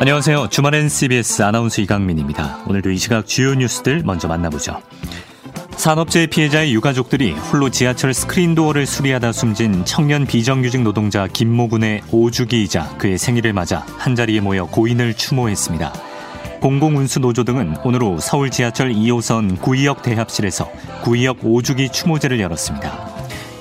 [0.00, 0.48] 안녕하세요.
[0.48, 2.60] 주말엔 CBS 아나운서 이강민입니다.
[2.68, 4.80] 오늘도 이 시각 주요 뉴스들 먼저 만나보죠.
[5.78, 13.16] 산업재해 피해자의 유가족들이 홀로 지하철 스크린도어를 수리하다 숨진 청년 비정규직 노동자 김모 군의 5주기이자 그의
[13.16, 15.92] 생일을 맞아 한자리에 모여 고인을 추모했습니다.
[16.60, 20.68] 공공운수 노조 등은 오늘 오후 서울 지하철 2호선 구의역 대합실에서
[21.04, 23.08] 구의역 5주기 추모제를 열었습니다.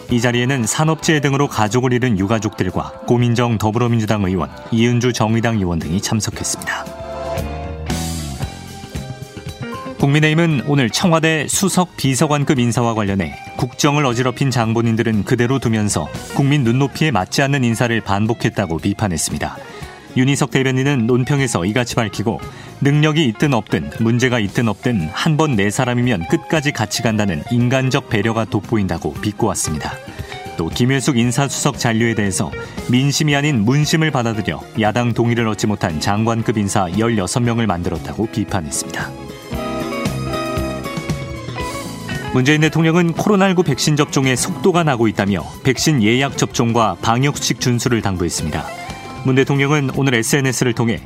[0.10, 6.97] 이 자리에는 산업재해 등으로 가족을 잃은 유가족들과 고민정 더불어민주당 의원, 이은주 정의당 의원 등이 참석했습니다.
[10.00, 17.42] 국민의힘은 오늘 청와대 수석 비서관급 인사와 관련해 국정을 어지럽힌 장본인들은 그대로 두면서 국민 눈높이에 맞지
[17.42, 19.58] 않는 인사를 반복했다고 비판했습니다.
[20.16, 22.40] 윤희석 대변인은 논평에서 이같이 밝히고
[22.82, 28.46] 능력이 있든 없든 문제가 있든 없든 한 번 내 사람이면 끝까지 같이 간다는 인간적 배려가
[28.46, 29.94] 돋보인다고 비꼬았습니다.
[30.58, 32.52] 또 김일숙 인사수석 잔류에 대해서
[32.90, 39.27] 민심이 아닌 문심을 받아들여 야당 동의를 얻지 못한 장관급 인사 16명을 만들었다고 비판했습니다.
[42.38, 48.64] 문재인 대통령은 코로나19 백신 접종에 속도가 나고 있다며 백신 예약 접종과 방역수칙 준수를 당부했습니다.
[49.26, 51.02] 문 대통령은 오늘 SNS를 통해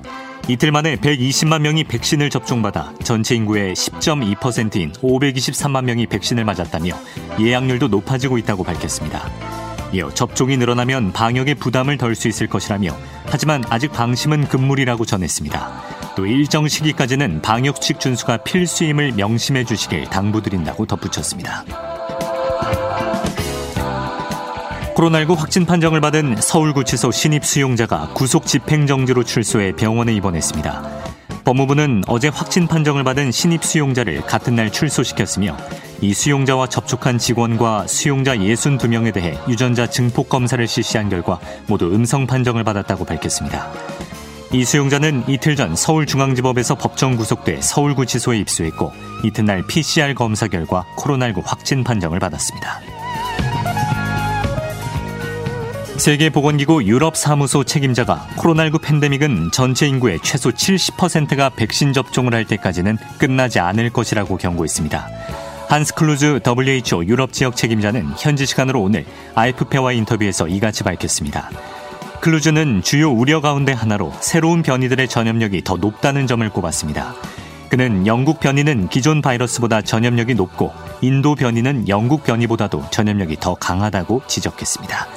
[0.49, 6.93] 이틀 만에 120만 명이 백신을 접종받아 전체 인구의 10.2%인 523만 명이 백신을 맞았다며
[7.39, 9.31] 예약률도 높아지고 있다고 밝혔습니다.
[9.93, 12.93] 이어 접종이 늘어나면 방역에 부담을 덜 수 있을 것이라며
[13.27, 16.00] 하지만 아직 방심은 금물이라고 전했습니다.
[16.15, 21.63] 또 일정 시기까지는 방역칙 준수가 필수임을 명심해 주시길 당부드린다고 덧붙였습니다.
[24.95, 31.01] 코로나19 확진 판정을 받은 서울구치소 신입 수용자가 구속 집행정지로 출소해 병원에 입원했습니다.
[31.43, 35.57] 법무부는 어제 확진 판정을 받은 신입 수용자를 같은 날 출소시켰으며
[36.01, 42.63] 이 수용자와 접촉한 직원과 수용자 62명에 대해 유전자 증폭 검사를 실시한 결과 모두 음성 판정을
[42.63, 43.71] 받았다고 밝혔습니다.
[44.53, 48.91] 이 수용자는 이틀 전 서울중앙지법에서 법정 구속돼 서울구치소에 입수했고
[49.23, 52.81] 이튿날 PCR 검사 결과 코로나19 확진 판정을 받았습니다.
[55.97, 63.59] 세계보건기구 유럽 사무소 책임자가 코로나19 팬데믹은 전체 인구의 최소 70%가 백신 접종을 할 때까지는 끝나지
[63.59, 65.07] 않을 것이라고 경고했습니다.
[65.69, 71.49] 한스 클루즈 WHO 유럽 지역 책임자는 현지 시간으로 오늘 아이프페와 인터뷰에서 이같이 밝혔습니다.
[72.21, 77.15] 클루즈는 주요 우려 가운데 하나로 새로운 변이들의 전염력이 더 높다는 점을 꼽았습니다.
[77.69, 80.71] 그는 영국 변이는 기존 바이러스보다 전염력이 높고
[81.01, 85.07] 인도 변이는 영국 변이보다도 전염력이 더 강하다고 지적했습니다.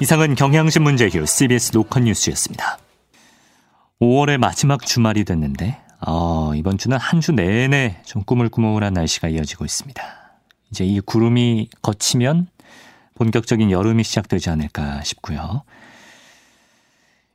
[0.00, 2.78] 이상은 경향신문 제휴 CBS 로컬 뉴스였습니다.
[4.00, 10.02] 5월의 마지막 주말이 됐는데 어, 이번 주는 한 주 내내 좀 꾸물꾸물한 날씨가 이어지고 있습니다.
[10.70, 12.46] 이제 이 구름이 걷히면
[13.16, 15.62] 본격적인 여름이 시작되지 않을까 싶고요.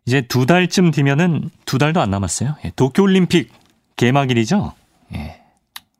[0.08, 2.56] 이제 두 달쯤 뒤면은 두 달도 안 남았어요.
[2.66, 3.52] 예, 도쿄올림픽
[3.98, 4.74] 개막일이죠.
[5.14, 5.42] 예.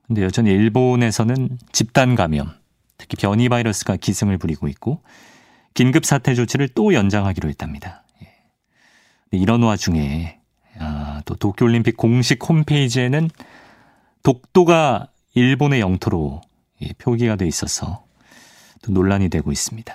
[0.06, 2.50] 근데 여전히 일본에서는 집단 감염,
[2.96, 5.02] 특히 변이 바이러스가 기승을 부리고 있고
[5.74, 8.04] 긴급 사태 조치를 또 연장하기로 했답니다.
[8.22, 8.28] 예.
[9.30, 10.38] 이런 와중에
[10.80, 13.28] 아, 또 도쿄올림픽 공식 홈페이지에는
[14.22, 16.40] 독도가 일본의 영토로
[16.82, 18.04] 예, 표기가 돼 있어서
[18.82, 19.94] 또 논란이 되고 있습니다.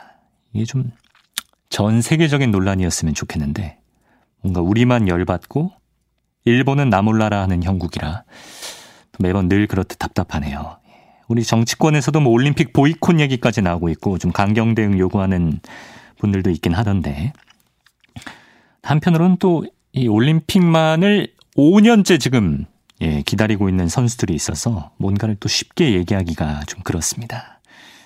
[0.53, 0.91] 이게 좀
[1.73, 3.79] 전 세계적인 논란이었으면 좋겠는데
[4.43, 5.71] 뭔가 우리만 열받고
[6.45, 8.23] 일본은 나몰라라 하는 형국이라
[9.19, 10.77] 매번 늘 그렇듯 답답하네요.
[11.27, 15.59] 우리 정치권에서도 뭐 올림픽 보이콧 얘기까지 나오고 있고 좀 강경 대응 요구하는
[16.19, 17.33] 분들도 있긴 하던데
[18.81, 22.65] 한편으로는 또 이 올림픽만을 5년째 지금
[23.01, 27.61] 예, 기다리고 있는 선수들이 있어서 뭔가를 또 쉽게 얘기하기가 좀 그렇습니다.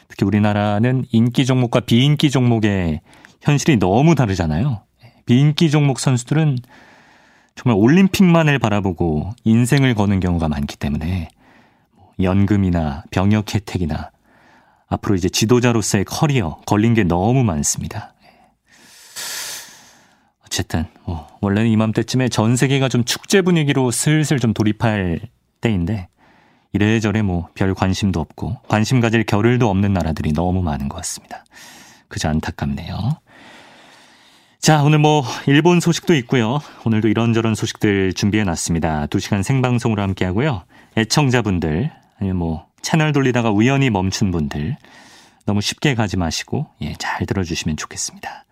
[0.10, 3.02] 특히 우리나라는 인기 종목과 비인기 종목의
[3.42, 4.82] 현실이 너무 다르잖아요.
[5.28, 6.58] 비인기 종목 선수들은
[7.54, 11.30] 정말 올림픽만을 바라보고 인생을 거는 경우가 많기 때문에
[11.96, 14.12] 뭐 연금이나 병역 혜택이나
[14.88, 18.14] 앞으로 이제 지도자로서의 커리어 걸린 게 너무 많습니다.
[20.46, 25.20] 어쨌든 뭐 원래는 이맘때쯤에 전 세계가 좀 축제 분위기로 슬슬 좀 돌입할
[25.60, 26.08] 때인데
[26.72, 31.44] 이래저래 뭐 별 관심도 없고 관심 가질 겨를도 없는 나라들이 너무 많은 것 같습니다.
[32.08, 33.20] 그저 안타깝네요.
[34.60, 36.60] 자, 오늘 뭐 일본 소식도 있고요.
[36.84, 39.08] 오늘도 이런저런 소식들 준비해 놨습니다.
[39.08, 40.64] 2시간 생방송으로 함께 하고요.
[40.98, 44.76] 애청자분들 아니면 뭐 채널 돌리다가 우연히 멈춘 분들
[45.46, 48.46] 너무 쉽게 가지 마시고 예, 잘 들어 주시면 좋겠습니다.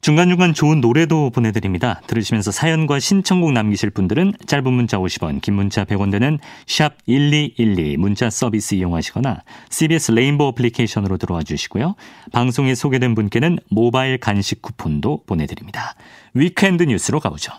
[0.00, 2.00] 중간중간 좋은 노래도 보내드립니다.
[2.06, 8.30] 들으시면서 사연과 신청곡 남기실 분들은 짧은 문자 50원, 긴 문자 100원 되는 샵 1212 문자
[8.30, 11.96] 서비스 이용하시거나 CBS 레인보우 어플리케이션으로 들어와 주시고요.
[12.32, 15.94] 방송에 소개된 분께는 모바일 간식 쿠폰도 보내드립니다.
[16.32, 17.52] Weekend 뉴스로 가보죠.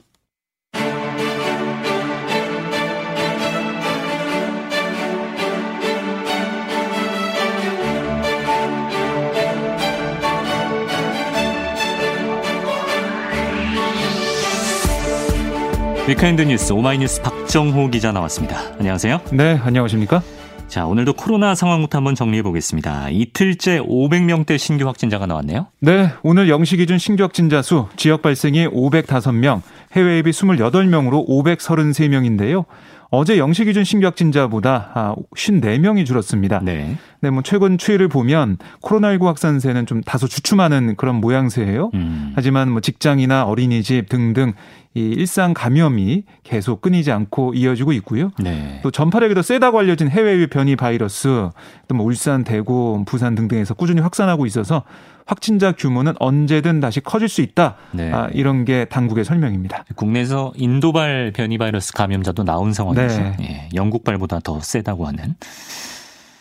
[16.12, 18.58] Weekend 뉴스 오마이뉴스 박정호 기자 나왔습니다.
[18.78, 19.22] 안녕하세요.
[19.32, 20.22] 네, 안녕하십니까?
[20.68, 23.10] 자, 오늘도 코로나 상황부터 한번 정리해 보겠습니다.
[23.12, 25.68] 이틀째 500명대 신규 확진자가 나왔네요.
[25.80, 29.62] 네, 오늘 0시 기준 신규 확진자 수 지역 발생이 505명,
[29.94, 32.66] 해외 입이 28명으로 533명인데요.
[33.14, 36.62] 어제 0시 기준 신규 확진자보다 54명이 아, 줄었습니다.
[36.64, 36.98] 네.
[37.20, 41.92] 네, 뭐 최근 추이를 보면 코로나19 확산세는 좀 다소 주춤하는 그런 모양새예요.
[41.94, 42.32] 음.
[42.36, 44.54] 하지만 뭐 직장이나 어린이집 등등
[44.94, 48.32] 이 일상 감염이 계속 끊이지 않고 이어지고 있고요.
[48.40, 48.82] 네.
[48.84, 51.50] 또 전파력이 더 세다고 알려진 해외 변이 바이러스,
[51.88, 54.84] 또 뭐 울산, 대구, 부산 등등에서 꾸준히 확산하고 있어서
[55.26, 57.76] 확진자 규모는 언제든 다시 커질 수 있다.
[57.92, 58.12] 네.
[58.12, 59.86] 아, 이런 게 당국의 설명입니다.
[59.96, 63.38] 국내에서 인도발 변이 바이러스 감염자도 나온 상황에서 네.
[63.42, 65.36] 예, 영국발보다 더 세다고 하는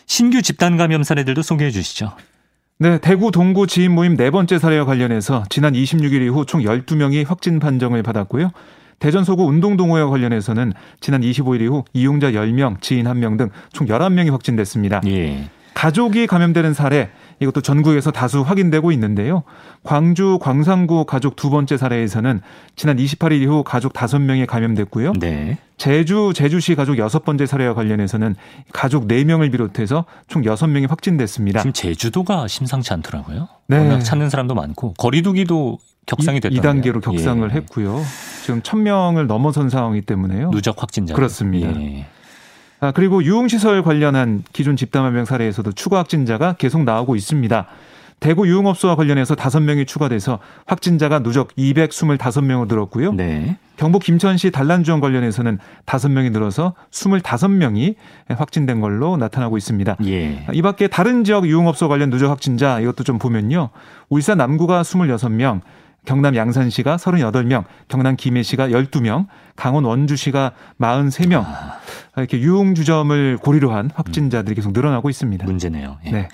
[0.06, 2.10] 신규 집단 감염 사례들도 소개해 주시죠.
[2.82, 7.58] 네, 대구 동구 지인 모임 네 번째 사례와 관련해서 지난 26일 이후 총 12명이 확진
[7.60, 8.52] 판정을 받았고요.
[8.98, 15.02] 대전 소구 운동동호회와 관련해서는 지난 25일 이후 이용자 10명, 지인 1명 등 총 11명이 확진됐습니다.
[15.08, 15.50] 예.
[15.74, 17.10] 가족이 감염되는 사례
[17.40, 19.42] 이것도 전국에서 다수 확인되고 있는데요.
[19.82, 22.40] 광주 광산구 가족 두 번째 사례에서는
[22.76, 25.14] 지난 28일 이후 가족 5명이 감염됐고요.
[25.18, 25.58] 네.
[25.78, 28.36] 제주 제주시 가족 여섯 번째 사례와 관련해서는
[28.72, 31.60] 가족 4명을 비롯해서 총 6명이 확진됐습니다.
[31.60, 33.48] 지금 제주도가 심상치 않더라고요.
[33.68, 33.78] 네.
[33.78, 36.54] 워낙 찾는 사람도 많고 거리두기도 격상이 됐다.
[36.54, 37.54] 2단계로 격상을 예.
[37.54, 38.02] 했고요.
[38.44, 40.50] 지금 1000명을 넘어선 상황이기 때문에요.
[40.50, 41.14] 누적 확진자.
[41.14, 41.68] 그렇습니다.
[41.80, 42.06] 예.
[42.80, 47.66] 아, 그리고 유흥시설 관련한 기존 집단 감염 사례에서도 추가 확진자가 계속 나오고 있습니다.
[48.20, 53.12] 대구 유흥업소와 관련해서 5명이 추가돼서 확진자가 누적 225명으로 늘었고요.
[53.12, 53.56] 네.
[53.78, 57.94] 경북 김천시 단란주원 관련해서는 5명이 늘어서 25명이
[58.28, 59.96] 확진된 걸로 나타나고 있습니다.
[60.04, 60.46] 예.
[60.52, 63.70] 이 밖에 다른 지역 유흥업소 관련 누적 확진자 이것도 좀 보면요.
[64.10, 65.62] 울산 남구가 26명,
[66.04, 69.26] 경남 양산시가 38명, 경남 김해시가 12명,
[69.56, 71.44] 강원 원주시가 43명.
[71.44, 71.78] 아.
[72.16, 75.44] 이렇게 유흥주점을 고리로 한 확진자들이 계속 늘어나고 있습니다.
[75.44, 75.98] 문제네요.
[76.06, 76.10] 예.
[76.10, 76.28] 네.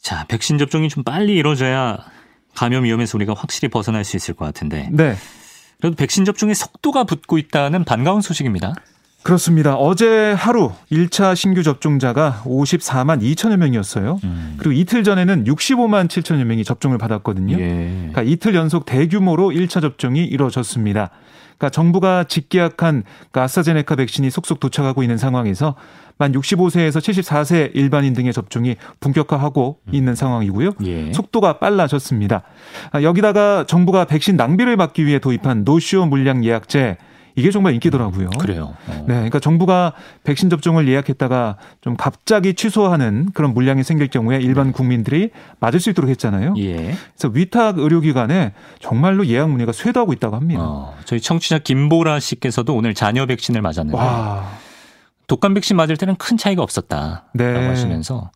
[0.00, 1.98] 자, 백신 접종이 좀 빨리 이루어져야
[2.54, 4.88] 감염 위험에서 우리가 확실히 벗어날 수 있을 것 같은데.
[4.92, 5.16] 네.
[5.80, 8.74] 그래도 백신 접종의 속도가 붙고 있다는 반가운 소식입니다.
[9.24, 9.74] 그렇습니다.
[9.74, 14.20] 어제 하루 1차 신규 접종자가 54만 2천여 명이었어요.
[14.22, 14.54] 음.
[14.58, 17.58] 그리고 이틀 전에는 65만 7천여 명이 접종을 받았거든요.
[17.58, 17.94] 예.
[17.96, 21.08] 그러니까 이틀 연속 대규모로 1차 접종이 이루어졌습니다.
[21.56, 25.74] 그러니까 정부가 직계약한 그러니까 아스트라제네카 백신이 속속 도착하고 있는 상황에서
[26.18, 29.94] 만 65세에서 74세 일반인 등의 접종이 본격화하고 음.
[29.94, 30.72] 있는 상황이고요.
[30.84, 31.12] 예.
[31.14, 32.42] 속도가 빨라졌습니다.
[32.90, 36.98] 아, 여기다가 정부가 백신 낭비를 막기 위해 도입한 노쇼 물량 예약제
[37.36, 38.30] 이게 정말 인기더라고요.
[38.38, 38.74] 그래요.
[38.86, 38.92] 어.
[39.08, 39.92] 네, 그러니까 정부가
[40.22, 44.72] 백신 접종을 예약했다가 좀 갑자기 취소하는 그런 물량이 생길 경우에 일반 네.
[44.72, 46.54] 국민들이 맞을 수 있도록 했잖아요.
[46.58, 46.94] 예.
[47.16, 50.62] 그래서 위탁 의료기관에 정말로 예약 문의가 쇄도하고 있다고 합니다.
[50.62, 54.48] 어, 저희 청취자 김보라 씨께서도 오늘 자녀 백신을 맞았는데 와.
[55.26, 57.66] 독감 백신 맞을 때는 큰 차이가 없었다라고 네.
[57.66, 58.30] 하시면서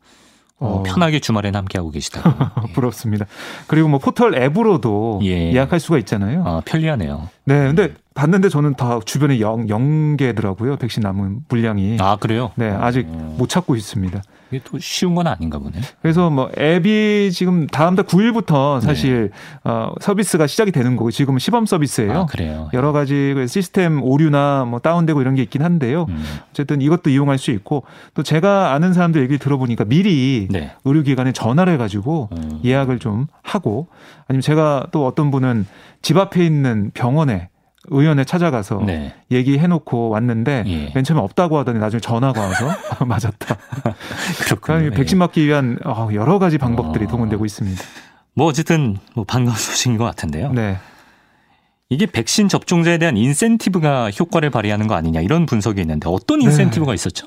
[0.60, 0.82] 어, 어.
[0.82, 2.30] 편하게 주말에 함께하고 계시다고.
[2.68, 2.72] 예.
[2.74, 3.26] 부럽습니다.
[3.68, 5.54] 그리고 뭐 포털 앱으로도 예.
[5.54, 6.42] 약할 수가 있잖아요.
[6.44, 7.28] 아, 편리하네요.
[7.44, 10.76] 네, 근데 봤는데 저는 다 주변에 영, 영계더라고요.
[10.78, 11.98] 백신 남은 물량이.
[12.00, 12.50] 아, 그래요?
[12.56, 13.36] 네, 아직 어.
[13.38, 14.20] 못 찾고 있습니다.
[14.50, 15.78] 이게 또 쉬운 건 아닌가 보네.
[16.02, 19.70] 그래서 뭐 앱이 지금 다음 달 9일부터 사실 네.
[19.70, 22.12] 어, 서비스가 시작이 되는 거고 지금은 시범 서비스예요.
[22.12, 22.68] 아, 그래요.
[22.72, 26.06] 여러 가지 그 시스템 오류나 뭐 다운되고 이런 게 있긴 한데요.
[26.08, 26.24] 음.
[26.50, 27.84] 어쨌든 이것도 이용할 수 있고
[28.14, 30.72] 또 제가 아는 사람들 얘기 들어보니까 미리 네.
[30.84, 32.60] 의료기관에 전화를 해가지고 음.
[32.64, 33.86] 예약을 좀 하고
[34.26, 35.66] 아니면 제가 또 어떤 분은
[36.02, 37.48] 집 앞에 있는 병원에
[37.90, 39.14] 의원에 찾아가서 네.
[39.30, 40.92] 얘기해놓고 왔는데 예.
[40.94, 42.68] 맨 처음에 없다고 하더니 나중에 전화가 와서
[43.04, 43.56] 맞았다.
[44.44, 44.78] 그렇군요.
[44.78, 47.08] 그러니까 백신 맞기 위한 어, 여러 가지 방법들이 어.
[47.08, 47.82] 동원되고 있습니다.
[48.34, 50.52] 뭐 어쨌든 뭐 반가운 소식인 것 같은데요.
[50.52, 50.78] 네.
[51.90, 56.94] 이게 백신 접종자에 대한 인센티브가 효과를 발휘하는 거 아니냐 이런 분석이 있는데 어떤 인센티브가 네.
[56.94, 57.26] 있었죠?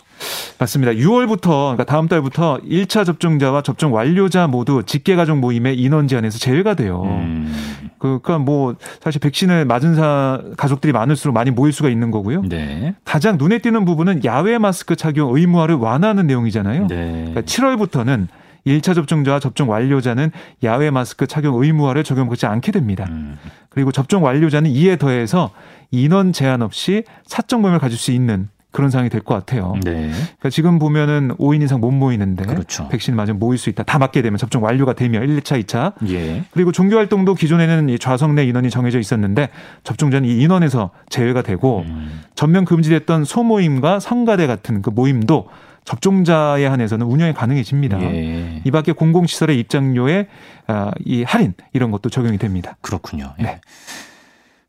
[0.60, 0.94] 맞습니다.
[0.94, 6.75] 6월부터 그러니까 다음 달부터 1차 접종자와 접종 완료자 모두 직계 가족 모임의 인원 제한에서 제외가
[6.75, 7.04] 돼요.
[7.04, 7.54] 음.
[7.98, 12.42] 그러니까 뭐 사실 백신을 맞은 사 가족들이 많을수록 많이 모일 수가 있는 거고요.
[12.44, 12.96] 네.
[13.06, 16.88] 가장 눈에 띄는 부분은 야외 마스크 착용 의무화를 완화하는 내용이잖아요.
[16.88, 17.12] 네.
[17.30, 18.28] 그러니까 7월부터는
[18.66, 20.32] 1차 접종자와 접종 완료자는
[20.63, 23.06] 야외 마스크 착용 의무화를 적용하지 않게 됩니다.
[23.10, 23.38] 음.
[23.70, 25.51] 그리고 접종 완료자는 이에 더해서
[25.92, 29.75] 인원 제한 없이 사적 모임을 가질 수 있는 그런 상황이 될 것 같아요.
[29.84, 30.10] 네.
[30.12, 32.88] 그러니까 지금 보면은 5인 이상 못 모이는데 그렇죠.
[32.88, 33.84] 백신 맞으면 모일 수 있다.
[33.84, 35.94] 다 맞게 되면 접종 완료가 되면 1차, 2차.
[36.10, 36.44] 예.
[36.51, 39.50] 그리고 종교 활동도 기존에는 이 좌석 내 인원이 정해져 있었는데
[39.84, 42.22] 접종 전 이 인원에서 제외가 되고 음.
[42.36, 45.48] 전면 금지됐던 소모임과 성가대 같은 그 모임도
[45.84, 48.01] 접종자에 한해서는 운영이 가능해집니다.
[48.04, 48.62] 예.
[48.63, 50.28] 이 밖에 공공시설의 입장료에
[50.68, 52.78] 아, 이 할인 이런 것도 적용이 됩니다.
[52.82, 53.34] 그렇군요.
[53.42, 53.60] 예.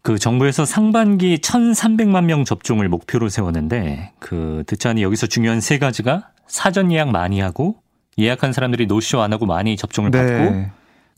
[0.03, 0.13] 네.
[0.13, 6.91] 그 정부에서 상반기 1,300만 명 접종을 목표로 세웠는데 그 듣자니 여기서 중요한 세 가지가 사전
[6.93, 7.77] 예약 많이 하고
[8.19, 10.19] 예약한 사람들이 노쇼 안 하고 많이 접종을 네.
[10.21, 10.65] 받고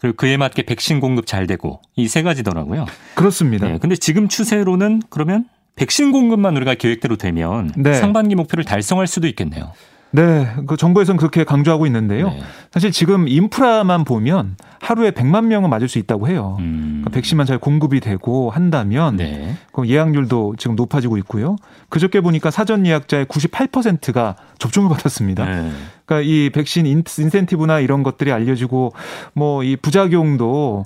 [0.00, 2.84] 그리고 그에 맞게 백신 공급 잘 되고 이 세 가지더라고요.
[3.14, 3.66] 그렇습니다.
[3.68, 7.94] 네, 근데 지금 추세로는 그러면 백신 공급만 우리가 계획대로 되면 네.
[7.94, 9.72] 상반기 목표를 달성할 수도 있겠네요.
[10.14, 12.28] 네, 그 정부에서는 그렇게 강조하고 있는데요.
[12.28, 12.40] 네.
[12.70, 16.56] 사실 지금 인프라만 보면 하루에 100만 명은 맞을 수 있다고 해요.
[16.60, 17.00] 음.
[17.00, 19.56] 그러니까 백신만 잘 공급이 되고 한다면 네.
[19.72, 21.56] 그 예약률도 지금 높아지고 있고요.
[21.88, 25.46] 그저께 보니까 사전 예약자의 98%가 접종을 받았습니다.
[25.46, 25.72] 네.
[26.06, 28.92] 그러니까 이 백신 인센티브나 이런 것들이 알려지고
[29.32, 30.84] 뭐 이 부작용도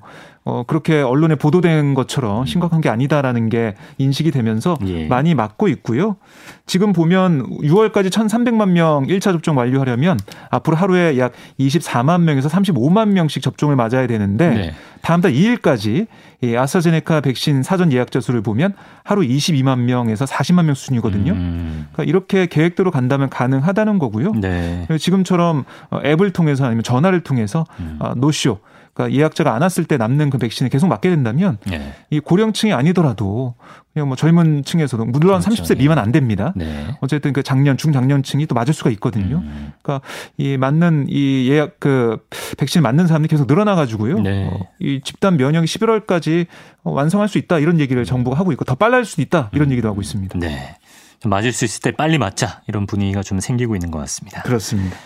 [0.49, 5.07] 어, 그렇게 언론에 보도된 것처럼 심각한 게 아니다라는 게 인식이 되면서 예.
[5.07, 6.17] 많이 맞고 있고요.
[6.65, 13.43] 지금 보면 6월까지 1,300만 명 1차 접종 완료하려면 앞으로 하루에 약 24만 명에서 35만 명씩
[13.43, 14.75] 접종을 맞아야 되는데 네.
[15.03, 16.07] 다음 달 2일까지
[16.41, 18.73] 이 아스트라제네카 백신 사전 예약자 수를 보면
[19.05, 21.33] 하루 22만 명에서 40만 명 수준이거든요.
[21.33, 21.89] 음.
[21.93, 24.33] 그러니까 이렇게 계획대로 간다면 가능하다는 거고요.
[24.33, 24.87] 네.
[24.99, 25.65] 지금처럼
[26.07, 27.99] 앱을 통해서 아니면 전화를 통해서 음.
[28.17, 28.61] 노쇼
[28.99, 31.95] 그러니까 예약자가 안 왔을 때 남는 그 백신을 계속 맞게 된다면 네.
[32.11, 33.55] 이 고령층이 아니더라도
[33.95, 35.63] 그냥 뭐 젊은 층에서도 물론 그렇죠.
[35.63, 36.53] 30세 미만 안 됩니다.
[36.57, 36.97] 네.
[37.01, 39.37] 어쨌든 그 작년 중장년층이 또 맞을 수가 있거든요.
[39.37, 39.73] 음.
[39.81, 40.05] 그러니까
[40.37, 42.19] 이 맞는 이 예약 그
[42.59, 44.19] 백신 맞는 사람들이 계속 늘어나 가지고요.
[44.19, 44.51] 네.
[44.53, 46.47] 어, 이 집단 면역이 11월까지
[46.83, 49.73] 완성할 수 있다 이런 얘기를 정부가 하고 있고 더 빨라질 수도 있다 이런 음.
[49.73, 50.41] 얘기도 하고 있습니다.
[50.41, 50.77] 네.
[51.25, 54.43] 맞을 수 있을 때 빨리 맞자 이런 분위기가 좀 생기고 있는 것 같습니다.
[54.43, 54.97] 그렇습니다.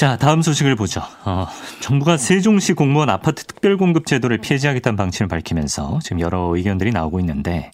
[0.00, 1.02] 자, 다음 소식을 보죠.
[1.26, 1.46] 어,
[1.80, 7.70] 정부가 세종시 공무원 아파트 특별공급 제도를 폐지하겠다는 방침을 밝히면서 지금 여러 의견들이 나오고 있는데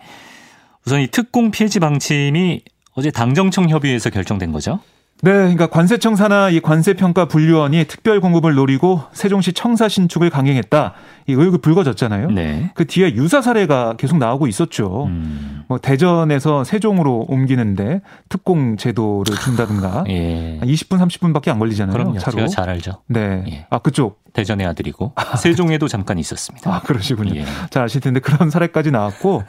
[0.85, 2.63] 우선 이 특공 폐지 방침이
[2.95, 4.81] 어제 당정청 협의회에서 결정된 거죠?
[5.23, 10.93] 네, 그러니까 관세청 산하 이 관세평가 분류원이 특별 공급을 노리고 세종시 청사 신축을 강행했다.
[11.27, 12.31] 이 의혹이 불거졌잖아요.
[12.31, 12.71] 네.
[12.75, 15.07] 그 뒤에 유사 사례가 계속 나오고 있었죠.
[15.07, 15.65] 음.
[15.69, 20.61] 뭐 대전에서 세종으로 옮기는데 특공 제도를 준다든가 예.
[20.63, 21.93] 20분 30분밖에 안 걸리잖아요.
[21.93, 22.19] 그럼요.
[22.19, 22.37] 차로.
[22.37, 23.03] 제가 잘 알죠.
[23.09, 23.43] 네.
[23.49, 23.67] 예.
[23.71, 26.71] 아 그쪽 대전의 아들이고 세종에도 잠깐 있었습니다.
[26.71, 27.41] 아 그러시군요.
[27.41, 27.45] 예.
[27.71, 29.43] 잘 아실 텐데 그런 사례까지 나왔고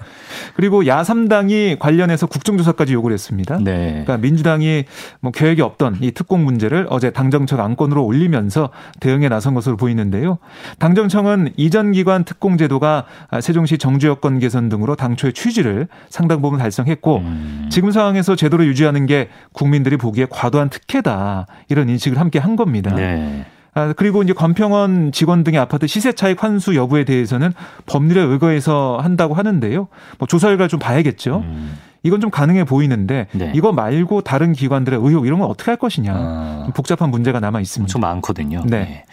[0.55, 3.59] 그리고 야3당이 관련해서 국정조사까지 요구를 했습니다.
[3.61, 3.89] 네.
[3.89, 4.85] 그러니까 민주당이
[5.19, 8.69] 뭐 계획이 없던 이 특공 문제를 어제 당정청 안건으로 올리면서
[9.01, 10.37] 대응에 나선 것으로 보이는데요.
[10.79, 13.05] 당정청은 이전 기관 특공 제도가
[13.41, 17.67] 세종시 정주 여건 개선 등으로 당초의 취지를 상당 부분 달성했고 음.
[17.69, 22.95] 지금 상황에서 제도를 유지하는 게 국민들이 보기에 과도한 특혜다 이런 인식을 함께 한 겁니다.
[22.95, 23.45] 네.
[23.77, 27.53] 아, 그리고 이제 권평원 직원 등의 아파트 시세 차익 환수 여부에 대해서는
[27.85, 29.87] 법률에 의거해서 한다고 하는데요.
[30.17, 31.43] 뭐 조사 결과 좀 봐야겠죠.
[31.45, 31.77] 음.
[32.01, 33.51] 이건 좀 가능해 보이는데 네.
[33.53, 36.71] 이거 말고 다른 기관들의 의혹 이런 건 어떻게 할 것이냐 아.
[36.73, 37.91] 복잡한 문제가 남아 있습니다.
[37.91, 38.63] 좀 많거든요.
[38.65, 38.79] 네.
[38.79, 39.05] 네.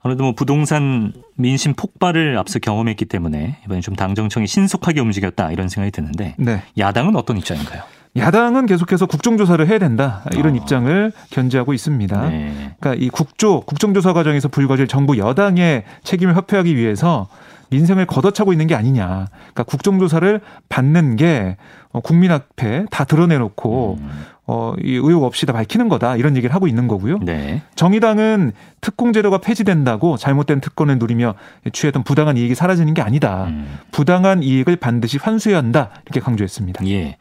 [0.00, 5.90] 아무래도 뭐 부동산 민심 폭발을 앞서 경험했기 때문에 이번에 좀 당정청이 신속하게 움직였다 이런 생각이
[5.90, 6.62] 드는데 네.
[6.78, 7.82] 야당은 어떤 입장인가요?
[8.16, 10.56] 야당은 계속해서 국정조사를 해야 된다 이런 어.
[10.56, 12.28] 입장을 견지하고 있습니다.
[12.28, 12.74] 네.
[12.78, 17.28] 그러니까 이 국조 국정조사 과정에서 불거질 정부 여당의 책임을 회피하기 위해서
[17.70, 19.28] 민생을 걷어차고 있는 게 아니냐.
[19.32, 21.56] 그러니까 국정조사를 받는 게
[21.90, 24.10] 어, 국민 앞에 다 드러내놓고 음.
[24.46, 27.18] 어, 이 의혹 없이 다 밝히는 거다 이런 얘기를 하고 있는 거고요.
[27.22, 27.62] 네.
[27.76, 28.52] 정의당은
[28.82, 31.34] 특공제도가 폐지된다고 잘못된 특권을 누리며
[31.72, 33.44] 취했던 부당한 이익이 사라지는 게 아니다.
[33.44, 33.78] 음.
[33.90, 36.86] 부당한 이익을 반드시 환수해야 한다 이렇게 강조했습니다.
[36.88, 37.16] 예.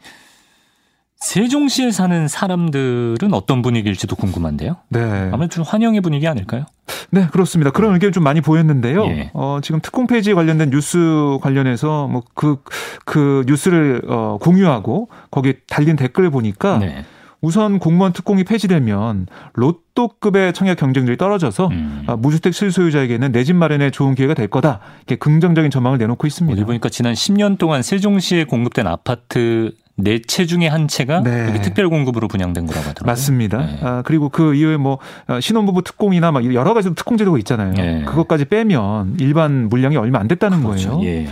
[1.21, 4.77] 세종시에 사는 사람들은 어떤 분위기일지도 궁금한데요.
[4.89, 5.29] 네.
[5.31, 6.65] 아무래도 좀 환영의 분위기 아닐까요?
[7.11, 7.69] 네, 그렇습니다.
[7.71, 9.05] 그런 의견이 좀 많이 보였는데요.
[9.05, 9.31] 예.
[9.33, 12.57] 어, 지금 특공 폐지 관련된 뉴스 관련해서 뭐 그,
[13.05, 17.05] 그 뉴스를 어, 공유하고 거기에 달린 댓글을 보니까 네.
[17.39, 22.03] 우선 공무원 특공이 폐지되면 로또급의 청약 경쟁률이 떨어져서 음.
[22.07, 24.79] 아, 무주택 실수요자에게는 내 집 마련에 좋은 기회가 될 거다.
[24.99, 26.55] 이렇게 긍정적인 전망을 내놓고 있습니다.
[26.55, 29.71] 어디 보니까 지난 10년 동안 세종시에 공급된 아파트
[30.03, 31.61] 네 채 중에 한 채가 네.
[31.61, 33.11] 특별 공급으로 분양된 거라고 하더라고요.
[33.11, 33.57] 맞습니다.
[33.57, 33.79] 네.
[33.81, 37.73] 아, 그리고 그 이후에 뭐 어, 신혼부부 특공이나 막 여러 가지 특공 제도가 있잖아요.
[37.73, 38.03] 네.
[38.05, 40.97] 그것까지 빼면 일반 물량이 얼마 안 됐다는 그렇죠.
[40.97, 41.05] 거예요.
[41.05, 41.27] 예.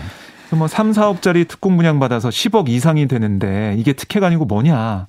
[0.51, 5.07] 뭐 3, 4억짜리 특공 분양 받아서 10억 이상이 되는데 이게 특혜가 아니고 뭐냐.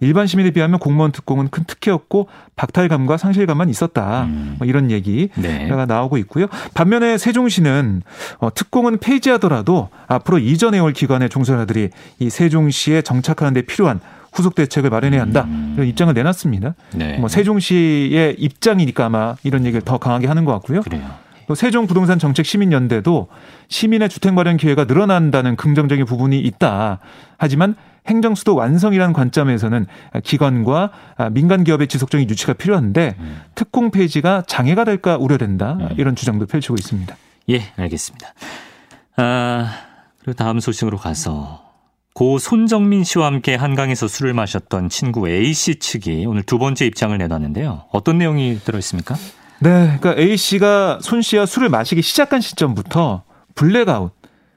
[0.00, 4.24] 일반 시민에 비하면 공무원 특공은 큰 특혜였고 박탈감과 상실감만 있었다.
[4.24, 4.56] 음.
[4.58, 5.68] 뭐 이런 얘기가 네.
[5.86, 6.46] 나오고 있고요.
[6.74, 8.02] 반면에 세종시는
[8.38, 14.00] 어, 특공은 폐지하더라도 앞으로 이전해올 기관의 종사자들이 이 세종시에 정착하는 데 필요한
[14.32, 15.44] 후속 대책을 마련해야 한다.
[15.44, 15.72] 음.
[15.76, 16.74] 이런 입장을 내놨습니다.
[16.94, 17.16] 네.
[17.18, 20.82] 뭐 세종시의 입장이니까 아마 이런 얘기를 더 강하게 하는 것 같고요.
[20.82, 21.26] 그래요.
[21.46, 23.28] 또 세종 부동산 정책 시민연대도
[23.68, 26.98] 시민의 주택 마련 기회가 늘어난다는 긍정적인 부분이 있다.
[27.38, 27.76] 하지만
[28.08, 29.86] 행정수도 완성이라는 관점에서는
[30.22, 30.90] 기관과
[31.32, 33.40] 민간 기업의 지속적인 유치가 필요한데 음.
[33.54, 35.78] 특공 폐지가 장애가 될까 우려된다.
[35.80, 35.88] 음.
[35.96, 37.16] 이런 주장도 펼치고 있습니다.
[37.50, 38.32] 예, 알겠습니다.
[39.16, 39.70] 아,
[40.20, 41.64] 그리고 다음 소식으로 가서
[42.14, 47.16] 고 손정민 씨와 함께 한강에서 술을 마셨던 친구 A 씨 측이 오늘 두 번째 입장을
[47.16, 47.84] 내놨는데요.
[47.92, 49.14] 어떤 내용이 들어 있습니까?
[49.58, 53.22] 네, 그러니까 A 씨가 손 씨와 술을 마시기 시작한 시점부터
[53.54, 54.12] 블랙아웃,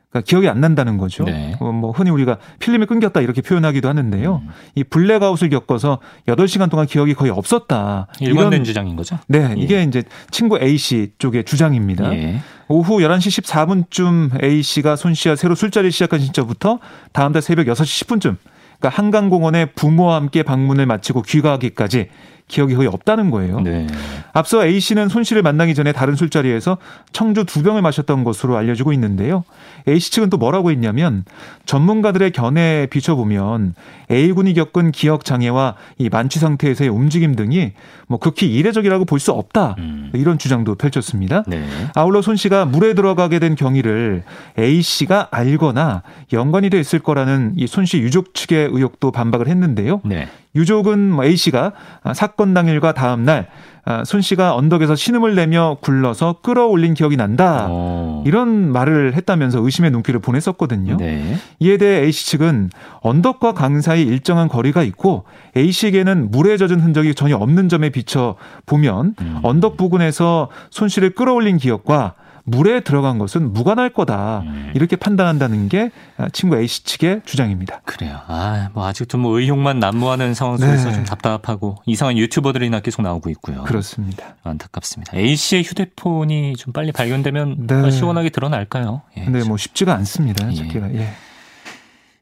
[0.09, 1.23] 그러니까 기억이 안 난다는 거죠.
[1.23, 1.55] 네.
[1.59, 4.41] 어, 뭐 흔히 우리가 필름이 끊겼다 이렇게 표현하기도 하는데요.
[4.43, 4.49] 음.
[4.73, 8.07] 이 블랙아웃을 겪어서 8시간 동안 기억이 거의 없었다.
[8.19, 9.19] 일관된 주장인 거죠?
[9.27, 9.53] 네.
[9.55, 9.61] 예.
[9.61, 12.11] 이게 이제 친구 A 씨 쪽의 주장입니다.
[12.13, 12.41] 예.
[12.67, 16.79] 오후 11시 14분쯤 A 씨가 손 씨와 새로 술자리를 시작한 시점부터
[17.13, 18.37] 다음 달 새벽 6시 10분쯤
[18.79, 22.07] 그러니까 한강공원에 부모와 함께 방문을 마치고 귀가하기까지
[22.47, 23.59] 기억이 거의 없다는 거예요.
[23.61, 23.85] 네.
[24.33, 26.77] 앞서 A 씨는 손 씨를 만나기 전에 다른 술자리에서
[27.13, 29.43] 청주 두 병을 마셨던 것으로 알려지고 있는데요.
[29.89, 31.25] A 씨 측은 또 뭐라고 했냐면
[31.65, 33.73] 전문가들의 견해에 비춰보면
[34.11, 37.73] A 군이 겪은 기억 장애와 이 만취 상태에서의 움직임 등이
[38.07, 40.11] 뭐 극히 이례적이라고 볼 수 없다 음.
[40.13, 41.43] 이런 주장도 펼쳤습니다.
[41.45, 41.65] 네.
[41.95, 44.23] 아울러 손 씨가 물에 들어가게 된 경위를
[44.57, 50.01] A 씨가 알거나 연관이 돼 있을 거라는 이 손 씨 유족 측의 의혹도 반박을 했는데요.
[50.05, 50.27] 네.
[50.55, 51.73] 유족은 뭐 A 씨가
[52.13, 53.47] 사건 당일과 다음 날
[53.85, 57.67] 아, 손 씨가 언덕에서 신음을 내며 굴러서 끌어올린 기억이 난다.
[57.69, 57.71] 오.
[57.71, 58.23] 어.
[58.27, 60.97] 이런 말을 했다면서 의심의 눈길을 보냈었거든요.
[60.97, 61.37] 네.
[61.59, 62.69] 이에 대해 A 씨 측은
[63.01, 65.23] 언덕과 강 사이 일정한 거리가 있고
[65.57, 68.35] A 씨에게는 물에 젖은 흔적이 전혀 없는 점에 비춰
[68.67, 69.39] 보면 음.
[69.41, 72.13] 언덕 부근에서 손 씨를 끌어올린 기억과
[72.49, 74.43] 물에 들어간 것은 무관할 거다.
[74.45, 74.71] 음.
[74.75, 75.91] 이렇게 판단한다는 게
[76.33, 77.81] 친구 A 씨 측의 주장입니다.
[77.85, 78.19] 그래요.
[78.27, 80.95] 아, 뭐 아직도 뭐 의혹만 난무하는 상황 속에서 네.
[80.95, 83.63] 좀 답답하고 이상한 유튜버들이나 계속 나오고 있고요.
[83.63, 84.35] 그렇습니다.
[84.43, 85.15] 안타깝습니다.
[85.15, 87.91] A 씨의 휴대폰이 좀 빨리 발견되면 네.
[87.91, 89.01] 시원하게 드러날까요?
[89.17, 90.51] 예, 근데 뭐 쉽지가 않습니다.
[90.51, 90.93] 찾기가.
[90.93, 90.99] 예.
[90.99, 91.09] 예.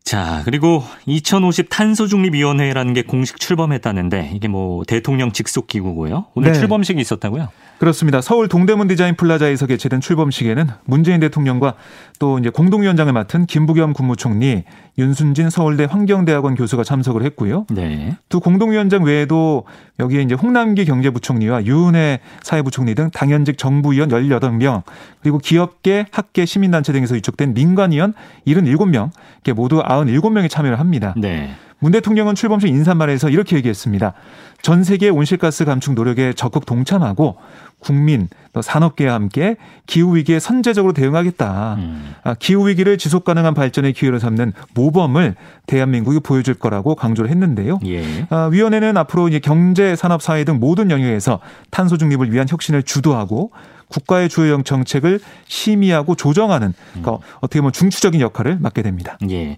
[0.03, 6.27] 자, 그리고 2050 탄소중립위원회라는 게 공식 출범했다는데 이게 뭐 대통령 직속 기구고요.
[6.33, 6.59] 오늘 네.
[6.59, 7.49] 출범식이 있었다고요?
[7.79, 8.21] 그렇습니다.
[8.21, 11.75] 서울 동대문 디자인 플라자에서 개최된 출범식에는 문재인 대통령과
[12.19, 14.63] 또 이제 공동위원장을 맡은 김부겸 국무총리,
[14.97, 17.65] 윤순진 서울대 환경대학원 교수가 참석을 했고요.
[17.69, 18.17] 네.
[18.29, 19.65] 두 공동위원장 외에도
[19.99, 24.81] 여기에 이제 홍남기 경제부총리와 유은혜 사회부총리 등 당연직 정부위원 18명,
[25.21, 28.13] 그리고 기업계, 학계, 시민단체 등에서 위촉된 민간위원
[28.47, 31.13] 77명, 이렇게 모두 97명이 참여를 합니다.
[31.15, 31.51] 네.
[31.79, 34.13] 문 대통령은 출범식 인사말에서 이렇게 얘기했습니다.
[34.61, 37.37] 전 세계 온실가스 감축 노력에 적극 동참하고
[37.79, 41.75] 국민, 또 산업계와 함께 기후 위기에 선제적으로 대응하겠다.
[41.75, 42.15] 음.
[42.23, 45.35] 아, 기후 위기를 지속 가능한 발전의 기회로 삼는 모범을
[45.67, 47.79] 대한민국이 보여줄 거라고 강조를 했는데요.
[47.85, 48.25] 예.
[48.29, 51.39] 아, 위원회는 앞으로 경제, 산업, 사회 등 모든 영역에서
[51.69, 53.51] 탄소 중립을 위한 혁신을 주도하고
[53.89, 57.37] 국가의 주요 정책을 심의하고 조정하는 그러니까 음.
[57.37, 59.17] 어떻게 보면 중추적인 역할을 맡게 됩니다.
[59.29, 59.57] 예.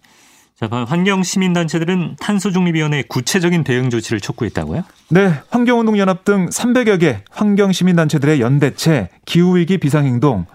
[0.59, 4.83] 자, 환경 시민단체들은 탄소중립위원회의 구체적인 대응 조치를 촉구했다고요?
[5.07, 10.47] 네, 환경운동연합 등 300여 개 환경 시민단체들의 연대체 기후위기 비상행동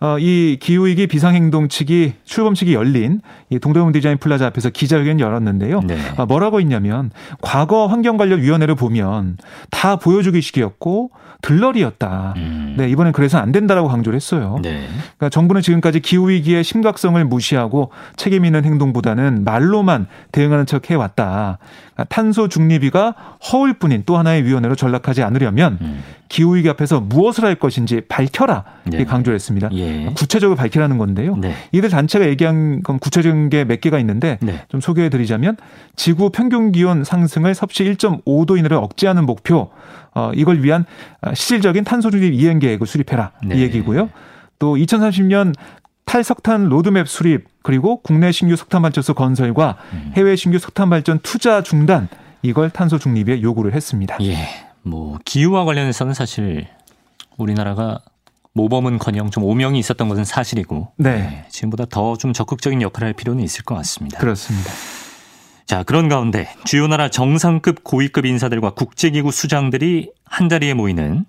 [0.00, 5.80] 어, 이 기후위기 비상행동 측이 출범식이 열린 이 동대문 디자인 플라자 앞에서 기자회견 열었는데요.
[5.80, 5.98] 네.
[6.16, 9.38] 아, 뭐라고 했냐면 과거 환경 관련 위원회를 보면
[9.70, 12.34] 다 보여주기식이었고 들러리였다.
[12.36, 12.74] 음.
[12.76, 14.58] 네, 이번엔 그래서 안 된다라고 강조를 했어요.
[14.62, 14.86] 네.
[15.16, 21.58] 그러니까 정부는 지금까지 기후 위기의 심각성을 무시하고 책임 있는 행동보다는 말로만 대응하는 척 해왔다.
[21.94, 23.14] 그러니까 탄소 중립위가
[23.52, 26.02] 허울 뿐인 또 하나의 위원회로 전락하지 않으려면 음.
[26.28, 28.64] 기후 위기 앞에서 무엇을 할 것인지 밝혀라.
[28.84, 29.04] 네.
[29.04, 29.68] 강조를 했습니다.
[29.72, 30.06] 예.
[30.14, 31.36] 구체적으로 밝히라는 건데요.
[31.36, 31.54] 네.
[31.72, 34.62] 이들 단체가 얘기한 건 구체적인 게 몇 개가 있는데 네.
[34.68, 35.56] 좀 소개해 드리자면
[35.96, 39.70] 지구 평균 기온 상승을 섭씨 1.5도 이내로 억제하는 목표
[40.14, 40.84] 어, 이걸 위한
[41.34, 43.56] 실질적인 탄소 중립 이행 계획을 수립해라 네.
[43.56, 44.08] 이 얘기고요.
[44.58, 45.54] 또 2030년
[46.04, 50.12] 탈석탄 로드맵 수립 그리고 국내 신규 석탄 발전소 건설과 음.
[50.16, 52.08] 해외 신규 석탄 발전 투자 중단
[52.42, 54.16] 이걸 탄소 중립에 요구를 했습니다.
[54.22, 54.36] 예.
[54.88, 56.66] 뭐 기후와 관련해서는 사실
[57.36, 58.00] 우리나라가
[58.54, 61.18] 모범은커녕 좀 오명이 있었던 것은 사실이고 네.
[61.18, 61.44] 네.
[61.48, 64.18] 지금보다 더 좀 적극적인 역할을 할 필요는 있을 것 같습니다.
[64.18, 64.70] 그렇습니다.
[65.66, 71.26] 자, 그런 가운데 주요 나라 정상급 고위급 인사들과 국제기구 수장들이 한 자리에 모이는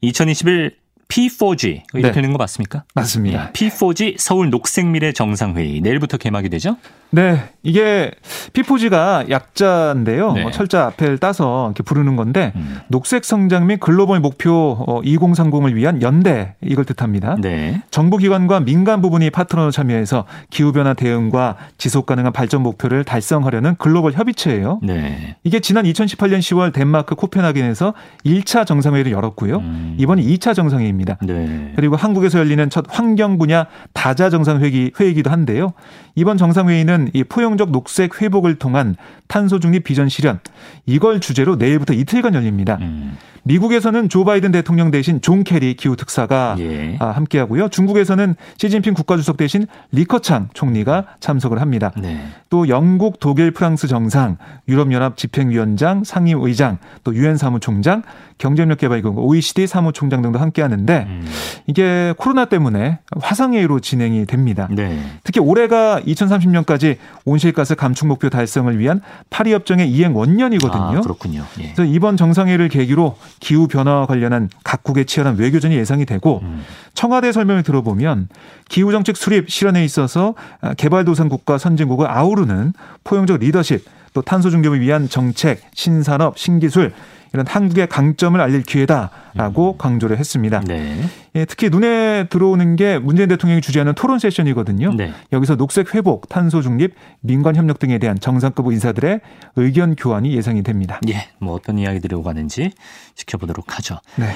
[0.00, 0.76] 2021
[1.08, 2.26] P4G 이렇게 네.
[2.26, 2.84] 는거 맞습니까?
[2.94, 3.48] 맞습니다.
[3.48, 6.76] 예, P4G 서울 녹색미래 정상회의 내일부터 개막이 되죠?
[7.10, 8.10] 네, 이게
[8.52, 10.32] P4G가 약자인데요.
[10.32, 10.42] 네.
[10.42, 12.80] 뭐 철자 앞을 따서 이렇게 부르는 건데 음.
[12.88, 17.36] 녹색 성장 및 글로벌 목표 2030을 어, 위한 연대 이걸 뜻합니다.
[17.40, 17.80] 네.
[17.90, 24.12] 정부 기관과 민간 부분이 파트너로 참여해서 기후 변화 대응과 지속 가능한 발전 목표를 달성하려는 글로벌
[24.12, 24.80] 협의체예요.
[24.82, 25.36] 네.
[25.44, 27.94] 이게 지난 2018년 10월 덴마크 코펜하겐에서
[28.26, 29.56] 1차 정상회의를 열었고요.
[29.58, 29.96] 음.
[29.98, 30.97] 이번이 2차 정상회의입니다.
[31.22, 31.72] 네.
[31.76, 35.72] 그리고 한국에서 열리는 첫 환경 분야 다자 정상회의 회의기도 한데요.
[36.14, 38.96] 이번 정상회의는 이 포용적 녹색 회복을 통한
[39.28, 40.40] 탄소 중립 비전 실현
[40.86, 42.78] 이걸 주제로 내일부터 이틀간 열립니다.
[42.80, 43.16] 음.
[43.44, 46.96] 미국에서는 조 바이든 대통령 대신 존 케리 기후 특사가 예.
[46.98, 47.68] 아, 함께하고요.
[47.68, 51.92] 중국에서는 시진핑 국가주석 대신 리커창 총리가 참석을 합니다.
[51.96, 52.26] 네.
[52.50, 54.36] 또 영국, 독일, 프랑스 정상,
[54.68, 58.02] 유럽연합 집행위원장, 상임의장, 또 유엔 사무총장,
[58.38, 61.26] 경제력개발기금 OECD 사무총장 등도 함께하는데 음.
[61.66, 64.68] 이게 코로나 때문에 화상회의로 진행이 됩니다.
[64.70, 64.98] 네.
[65.24, 70.98] 특히 올해가 2030년까지 온실가스 감축 목표 달성을 위한 파리 협정의 이행 원년이거든요.
[70.98, 71.44] 아, 그렇군요.
[71.58, 71.72] 예.
[71.74, 76.62] 그래서 이번 정상회의를 계기로 기후 변화와 관련한 각국의 치열한 외교전이 예상이 되고 음.
[76.94, 78.28] 청와대 설명을 들어보면
[78.68, 80.34] 기후 정책 수립 실현에 있어서
[80.76, 82.72] 개발도상국과 선진국을 아우르는
[83.04, 86.92] 포용적 리더십 또 탄소 중립을 위한 정책, 신산업, 신기술
[87.32, 89.78] 이런 한국의 강점을 알릴 기회다라고 음.
[89.78, 90.60] 강조를 했습니다.
[90.60, 91.02] 네.
[91.34, 94.94] 예, 특히 눈에 들어오는 게 문재인 대통령이 주재하는 토론 세션이거든요.
[94.94, 95.12] 네.
[95.32, 99.20] 여기서 녹색 회복, 탄소 중립, 민관 협력 등에 대한 정상급 인사들의
[99.56, 101.00] 의견 교환이 예상이 됩니다.
[101.08, 102.72] 예, 뭐 어떤 이야기들이 오가는지
[103.14, 103.98] 지켜보도록 하죠.
[104.16, 104.26] 네.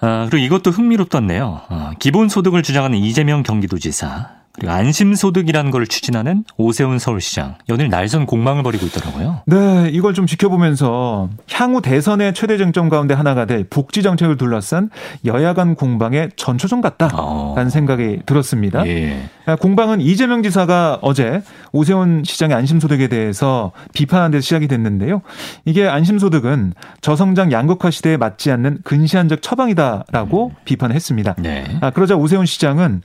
[0.00, 1.60] 아, 그리고 이것도 흥미롭던데요.
[1.68, 8.86] 어, 기본소득을 주장하는 이재명 경기도지사 그리고 안심소득이라는 걸 추진하는 오세훈 서울시장 연일 날선 공방을 벌이고
[8.86, 9.42] 있더라고요.
[9.46, 14.90] 네, 이걸 좀 지켜보면서 향후 대선의 최대 쟁점 가운데 하나가 될 복지 정책을 둘러싼
[15.24, 17.68] 여야 간 공방의 전초전 같다라는 어.
[17.70, 18.86] 생각이 들었습니다.
[18.86, 19.28] 예.
[19.60, 21.42] 공방은 이재명 지사가 어제
[21.72, 25.22] 오세훈 시장의 안심소득에 대해서 비판한 데 시작이 됐는데요.
[25.64, 30.54] 이게 안심소득은 저성장 양극화 시대에 맞지 않는 근시안적 처방이다라고 음.
[30.64, 31.36] 비판했습니다.
[31.38, 31.64] 네.
[31.80, 33.02] 아, 그러자 오세훈 시장은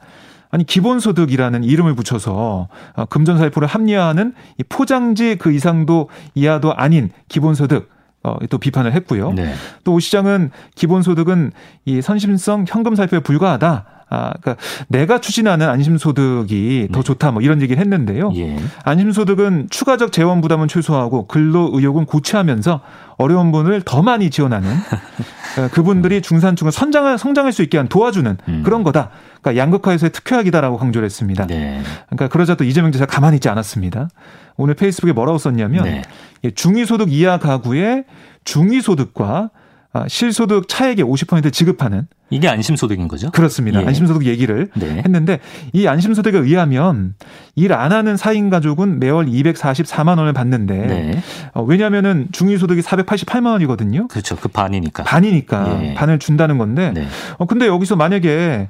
[0.54, 7.90] 아니 기본소득이라는 이름을 붙여서 어, 금전살포를 합리화하는 이 포장지 그 이상도 이하도 아닌 기본소득
[8.22, 9.34] 어, 또 비판을 했고요.
[9.34, 9.52] 네.
[9.84, 11.54] 또오 시장은 기본소득은
[11.86, 14.03] 이 선심성 현금 살포에 불과하다.
[14.14, 17.04] 아, 그러니까 내가 추진하는 안심소득이 더 네.
[17.04, 18.32] 좋다 뭐 이런 얘기를 했는데요.
[18.36, 18.58] 예.
[18.84, 22.82] 안심소득은 추가적 재원 부담은 최소화하고 근로 의욕은 고취하면서
[23.18, 24.70] 어려운 분을 더 많이 지원하는
[25.58, 28.62] 어, 그분들이 중산층을 선장을 성장할 수 있게 한 도와주는 음.
[28.64, 29.10] 그런 거다.
[29.42, 31.48] 그러니까 양극화에서의 특효약이다라고 강조를 했습니다.
[31.48, 31.82] 네.
[32.08, 34.10] 그러니까 그러자 또 이재명 지사 가만히 있지 않았습니다.
[34.58, 36.04] 오늘 페이스북에 뭐라고 썼냐면 네.
[36.52, 38.06] 중위소득 이하 가구의
[38.44, 39.50] 중위소득과
[39.94, 43.32] 아, 실소득 차액의 50% 지급하는 이게 안심소득인 거죠?
[43.32, 43.82] 그렇습니다.
[43.82, 43.86] 예.
[43.86, 45.02] 안심소득 얘기를 네.
[45.06, 45.40] 했는데
[45.72, 47.16] 이 안심소득에 의하면
[47.56, 51.24] 일 안 하는 4인 가족은 매월 244만 원을 받는데 네.
[51.54, 54.08] 어, 왜냐하면은 중위소득이 488만 원이거든요.
[54.08, 54.36] 그렇죠.
[54.36, 55.04] 그 반이니까.
[55.04, 55.94] 반이니까 예.
[55.96, 56.92] 반을 준다는 건데.
[56.94, 57.08] 네.
[57.38, 58.70] 어 근데 여기서 만약에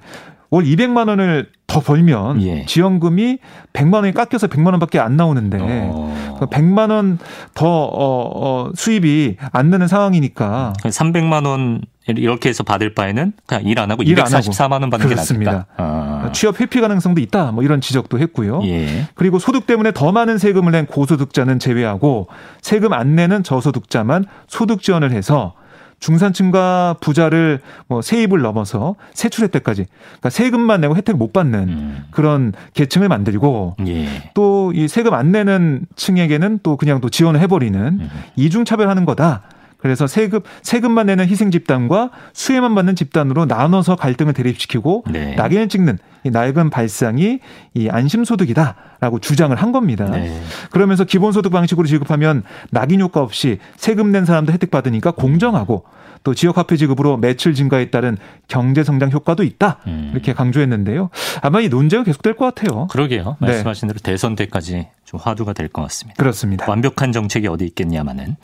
[0.50, 2.66] 월 200만 원을 더 벌면 예.
[2.66, 3.40] 지원금이
[3.74, 6.38] 100만 원이 깎여서 100만 원밖에 안 나오는데 어.
[6.42, 13.64] 100만 원더 어, 어, 수입이 안 되는 상황이니까 300만 원 이렇게 해서 받을 바에는 그냥
[13.66, 15.52] 일 안 하고 244만 원 받는 그렇습니다.
[15.52, 15.68] 게 낫다.
[15.78, 16.32] 아.
[16.34, 17.52] 취업 회피 가능성도 있다.
[17.52, 18.62] 뭐 이런 지적도 했고요.
[18.66, 19.08] 예.
[19.16, 22.28] 그리고 소득 때문에 더 많은 세금을 낸 고소득자는 제외하고
[22.62, 25.54] 세금 안 내는 저소득자만 소득 지원을 해서
[26.00, 29.86] 중산층과 부자를 뭐 세입을 넘어서 세출할 때까지
[30.20, 32.04] 그러니까 세금만 내고 혜택 못 받는 음.
[32.12, 34.30] 그런 계층을 만들고 예.
[34.34, 38.10] 또이 세금 안 내는 층에게는 또 그냥 또 지원을 해버리는 음.
[38.36, 39.44] 이중 차별하는 거다.
[39.84, 45.36] 그래서 세금 세금만 내는 희생 집단과 수혜만 받는 집단으로 나눠서 갈등을 대립시키고 네.
[45.36, 47.40] 낙인을 찍는 이 낡은 발상이
[47.74, 50.10] 이 안심소득이다라고 주장을 한 겁니다.
[50.10, 50.42] 네.
[50.72, 55.84] 그러면서 기본소득 방식으로 지급하면 낙인 효과 없이 세금 낸 사람도 혜택 받으니까 공정하고
[56.24, 58.16] 또 지역 화폐 지급으로 매출 증가에 따른
[58.48, 60.12] 경제 성장 효과도 있다 음.
[60.14, 61.10] 이렇게 강조했는데요.
[61.42, 62.88] 아마 이 논쟁은 계속될 것 같아요.
[62.88, 63.36] 그러게요.
[63.42, 63.48] 네.
[63.48, 66.18] 말씀하신 대로 대선 때까지 좀 화두가 될 것 같습니다.
[66.24, 66.66] 그렇습니다.
[66.70, 68.26] 완벽한 정책이 어디 있겠냐마는.
[68.26, 68.36] 네.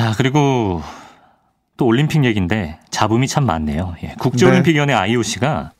[0.00, 0.80] 자, 그리고
[1.76, 3.96] 또 올림픽 얘기인데 잡음이 참 많네요.
[4.02, 4.14] 예.
[4.18, 5.72] 국제올림픽위원회 IOC가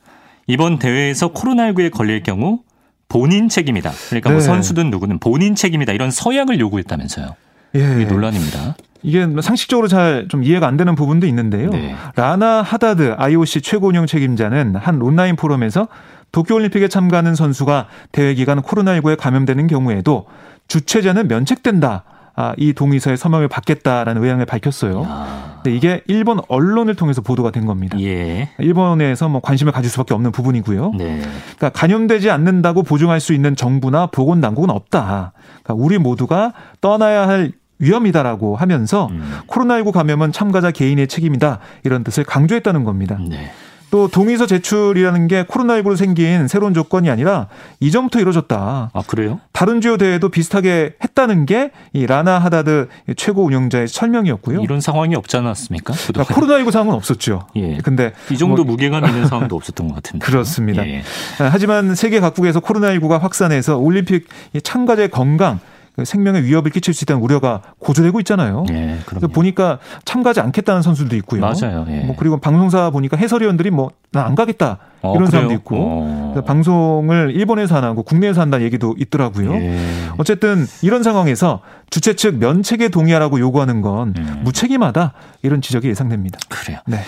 [0.47, 2.61] 이번 대회에서 코로나19에 걸릴 경우
[3.09, 3.91] 본인 책임이다.
[4.11, 4.47] 그러니까 뭐 네.
[4.47, 5.95] 뭐 선수든 누구는 본인 책임이다.
[5.95, 7.35] 이런 서약을 요구했다면서요.
[7.77, 7.79] 예.
[7.79, 8.77] 이게 논란입니다.
[9.03, 11.71] 이게 상식적으로 잘 좀 이해가 안 되는 부분도 있는데요.
[11.71, 11.95] 네.
[12.15, 15.89] 라나 하다드 IOC 최고 운영 책임자는 한 온라인 포럼에서
[16.33, 20.27] 도쿄올림픽에 참가하는 선수가 대회 기간 코로나19에 감염되는 경우에도
[20.69, 22.05] 주최자는 면책된다.
[22.35, 25.05] 아, 이 동의서에 서명을 받겠다라는 의향을 밝혔어요.
[25.07, 25.61] 아.
[25.63, 28.01] 근데 이게 일본 언론을 통해서 보도가 된 겁니다.
[28.01, 28.51] 예.
[28.59, 30.93] 일본에서 뭐 관심을 가질 수밖에 없는 부분이고요.
[30.97, 31.21] 네.
[31.57, 35.33] 그러니까 감염되지 않는다고 보증할 수 있는 정부나 보건 당국은 없다.
[35.63, 39.39] 그러니까 우리 모두가 떠나야 할 위험이다라고 하면서 음.
[39.47, 43.19] 코로나19 감염은 참가자 개인의 책임이다 이런 뜻을 강조했다는 겁니다.
[43.27, 43.51] 네.
[43.91, 47.49] 또 동의서 제출이라는 게 코로나19로 생긴 새로운 조건이 아니라
[47.81, 48.91] 이전부터 이루어졌다.
[48.93, 49.41] 아 그래요?
[49.53, 54.61] 다른 주요 대회도 비슷하게 했다는 게 이 라나 하다드 최고 운영자의 설명이었고요.
[54.61, 55.93] 이런 상황이 없지 않았습니까?
[56.09, 57.47] 그러니까 코로나19 상황은 없었죠.
[57.57, 57.79] 예.
[57.79, 58.73] 근데 이 정도 뭐...
[58.73, 60.25] 무게감 있는 상황도 없었던 것 같은데.
[60.25, 60.87] 그렇습니다.
[60.87, 61.03] 예.
[61.39, 64.29] 하지만 세계 각국에서 코로나19가 확산해서 올림픽
[64.63, 65.61] 참가자의 건강 그
[66.05, 68.65] 생명에 위협을 끼칠 수 있다는 우려가 고조되고 있잖아요.
[68.71, 71.41] 예, 그래서 보니까 참가하지 않겠다는 선수들도 있고요.
[71.41, 71.87] 맞아요.
[71.89, 72.01] 예.
[72.01, 75.31] 뭐 그리고 방송사 보니까 해설위원들이 뭐 나 안 가겠다 어, 이런 그래요?
[75.31, 76.43] 사람도 있고 어.
[76.45, 79.55] 방송을 일본에서 안 하고 국내에서 한다는 얘기도 있더라고요.
[79.55, 79.79] 예.
[80.19, 81.61] 어쨌든 이런 상황에서
[81.91, 84.41] 주최 측 면책에 동의하라고 요구하는 건 음.
[84.43, 86.41] 무책임하다 이런 지적이 예상됩니다.
[86.49, 86.81] 그래요.
[86.89, 86.99] 네.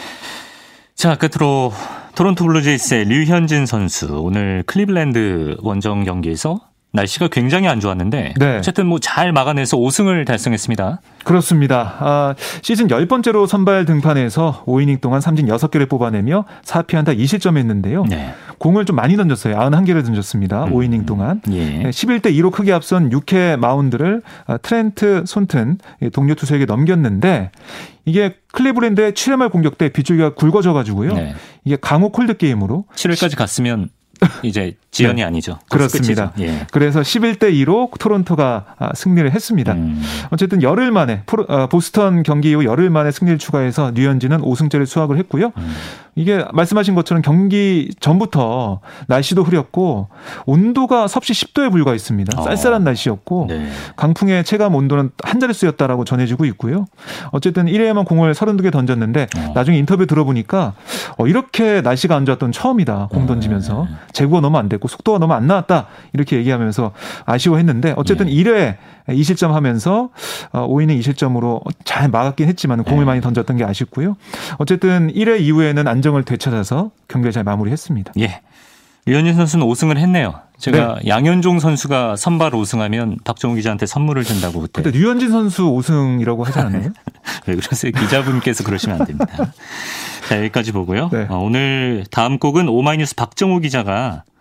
[0.95, 1.73] 자, 끝으로
[2.15, 6.61] 토론토 블루제이스의 류현진 선수 오늘 클리블랜드 원정 경기에서
[6.93, 8.57] 날씨가 굉장히 안 좋았는데 네.
[8.59, 11.01] 어쨌든 뭐 잘 막아내서 5승을 달성했습니다.
[11.25, 11.97] 그렇습니다.
[11.99, 18.09] 아, 시즌 10번째로 선발 등판해서 5이닝 동안 삼진 6개를 뽑아내며 4피안타 2실점했는데요.
[18.09, 18.35] 네.
[18.59, 19.57] 공을 좀 많이 던졌어요.
[19.57, 20.65] 91개를 던졌습니다.
[20.65, 20.73] 음.
[20.73, 21.41] 5이닝 동안.
[21.51, 21.83] 예.
[21.91, 25.79] 11대 2로 크게 앞선 6회 마운드를 아, 트렌트 손튼
[26.13, 27.51] 동료 투수에게 넘겼는데
[28.05, 31.15] 이게 클리브랜드의 7회 말 공격 때 빗줄기가 굵어져 가지고요.
[31.15, 31.35] 네.
[31.65, 33.89] 이게 강호 콜드 게임으로 7회까지 갔으면
[34.43, 35.23] 이제 지연이 네.
[35.25, 35.59] 아니죠.
[35.71, 36.33] 그렇습니다.
[36.39, 36.67] 예.
[36.71, 39.73] 그래서 11대 2로 토론토가 아, 승리를 했습니다.
[39.73, 40.03] 음.
[40.31, 45.53] 어쨌든 열흘 만에 어, 보스턴 경기 이후 열흘 만에 승리를 추가해서 뉴현진은 5승째를 수확을 했고요.
[45.57, 45.75] 음.
[46.15, 50.09] 이게 말씀하신 것처럼 경기 전부터 날씨도 흐렸고
[50.45, 52.39] 온도가 섭씨 10도에 불과했습니다.
[52.39, 52.45] 어.
[52.45, 53.69] 쌀쌀한 날씨였고 네.
[53.97, 56.85] 강풍의 체감 온도는 한 자릿수였다라고 전해지고 있고요.
[57.31, 59.53] 어쨌든 1회에만 공을 32개 던졌는데 어.
[59.55, 60.75] 나중에 인터뷰 들어보니까
[61.17, 63.09] 어, 이렇게 날씨가 안 좋았던 처음이다.
[63.11, 63.97] 공 던지면서 네.
[64.13, 65.87] 제구가 너무 안 됐고 속도가 너무 안 나왔다.
[66.13, 66.93] 이렇게 얘기하면서
[67.25, 68.33] 아쉬워했는데 어쨌든 네.
[68.35, 68.77] 1회
[69.09, 70.11] 2실점 하면서
[70.53, 73.05] 5이닝 어, 2실점으로 잘 막았긴 했지만 공을 네.
[73.07, 74.17] 많이 던졌던 게 아쉽고요.
[74.59, 78.13] 어쨌든 1회 이후에는 안정을 되찾아서 경기를 잘 마무리했습니다.
[78.21, 78.41] 예.
[79.07, 80.41] 유현진 선수는 5승을 했네요.
[80.59, 81.09] 제가 네.
[81.09, 84.83] 양현종 선수가 선발 5승하면 박정우 기자한테 선물을 준다고 그때.
[84.83, 86.91] 근데 류현진 선수 5승이라고 하지 않았나요?
[87.47, 87.91] 왜 그러세요?
[87.91, 89.53] 기자분께서 그러시면 안 됩니다.
[90.29, 91.09] 자, 여기까지 보고요.
[91.13, 91.27] 네.
[91.29, 94.32] 어, 오늘 다음 곡은 오마이뉴스 박정우 기자가 좀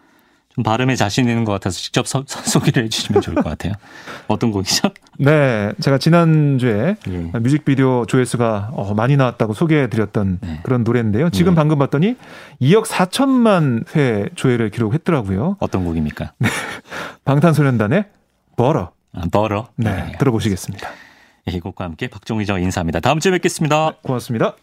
[0.64, 3.74] 발음에 자신 있는 것 같아서 직접 서, 소개를 해주시면 좋을 것 같아요.
[4.28, 4.90] 어떤 곡이죠?
[5.20, 7.40] 네, 제가 지난주에 예.
[7.40, 10.60] 뮤직비디오 조회수가 어, 많이 나왔다고 소개해드렸던 네.
[10.64, 11.30] 그런 노래인데요.
[11.30, 11.56] 지금 네.
[11.56, 12.16] 방금 봤더니
[12.62, 15.58] 2억 4천만 회 조회를 기록했더라고요.
[15.60, 16.34] 어떤 곡입니까?
[16.38, 16.50] 네.
[17.26, 18.06] 방탄소년단의
[18.56, 18.92] 버러.
[19.14, 19.68] 아, 버러.
[19.76, 20.90] 네, 네, 들어보시겠습니다.
[21.48, 23.00] 이 곡과 함께 박종희 기자 인사합니다.
[23.00, 23.92] 다음 주에 뵙겠습니다.
[23.92, 24.56] 네, 고맙습니다.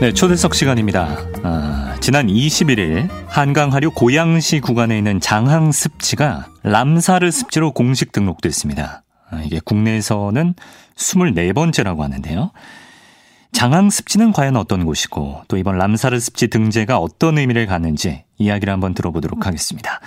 [0.00, 1.16] 네, 초대석 시간입니다.
[1.42, 9.02] 아, 지난 21일 한강 하류 고양시 구간에 있는 장항 습지가 람사르 습지로 공식 등록됐습니다.
[9.28, 10.54] 아, 이게 국내에서는
[10.94, 12.52] 24번째라고 하는데요.
[13.50, 18.94] 장항 습지는 과연 어떤 곳이고 또 이번 람사르 습지 등재가 어떤 의미를 갖는지 이야기를 한번
[18.94, 19.98] 들어보도록 하겠습니다.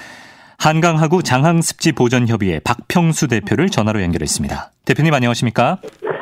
[0.58, 4.72] 한강하구 장항 습지 보전 협의회 박평수 대표를 전화로 연결했습니다.
[4.86, 5.80] 대표님 안녕하십니까?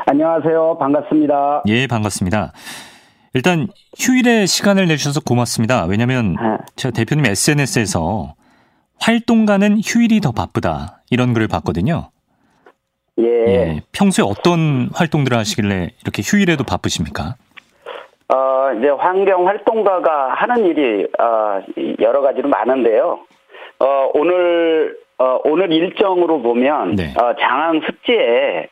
[0.07, 0.77] 안녕하세요.
[0.79, 1.63] 반갑습니다.
[1.67, 2.51] 예, 반갑습니다.
[3.33, 5.85] 일단 휴일에 시간을 내주셔서 고맙습니다.
[5.85, 6.57] 왜냐하면 네.
[6.75, 8.33] 제가 대표님 SNS에서
[8.99, 12.09] 활동가는 휴일이 더 바쁘다 이런 글을 봤거든요.
[13.19, 13.25] 예.
[13.25, 13.81] 예.
[13.91, 17.35] 평소에 어떤 활동들을 하시길래 이렇게 휴일에도 바쁘십니까?
[18.33, 21.61] 어, 이제 환경 활동가가 하는 일이 어,
[21.99, 23.19] 여러 가지로 많은데요.
[23.79, 27.13] 어, 오늘 어, 오늘 일정으로 보면 네.
[27.17, 28.69] 어, 장항 습지에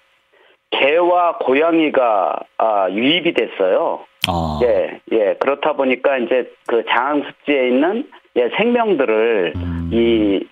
[0.72, 4.02] 개와 고양이가 아, 유입이 됐어요.
[4.28, 4.60] 아.
[4.64, 5.36] 예, 예.
[5.40, 9.90] 그렇다 보니까 이제 그 장항 습지에 있는 예, 생명들을 음.
[9.92, 10.48] 이,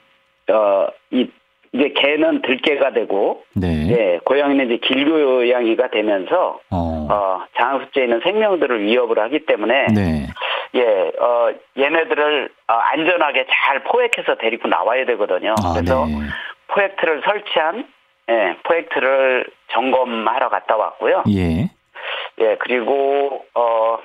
[0.52, 1.30] 어, 이,
[1.72, 3.90] 이제 개는 들개가 되고, 네.
[3.90, 10.28] 예, 고양이는 이제 길고양이가 되면서, 어, 어 장항 습지에 있는 생명들을 위협을 하기 때문에, 네.
[10.76, 15.54] 예, 어, 얘네들을 어, 안전하게 잘 포획해서 데리고 나와야 되거든요.
[15.64, 16.14] 아, 그래서 네.
[16.68, 17.88] 포획트를 설치한,
[18.30, 21.24] 예, 포획트를 점검하러 갔다 왔고요.
[21.30, 21.70] 예.
[22.40, 23.98] 예, 그리고 어,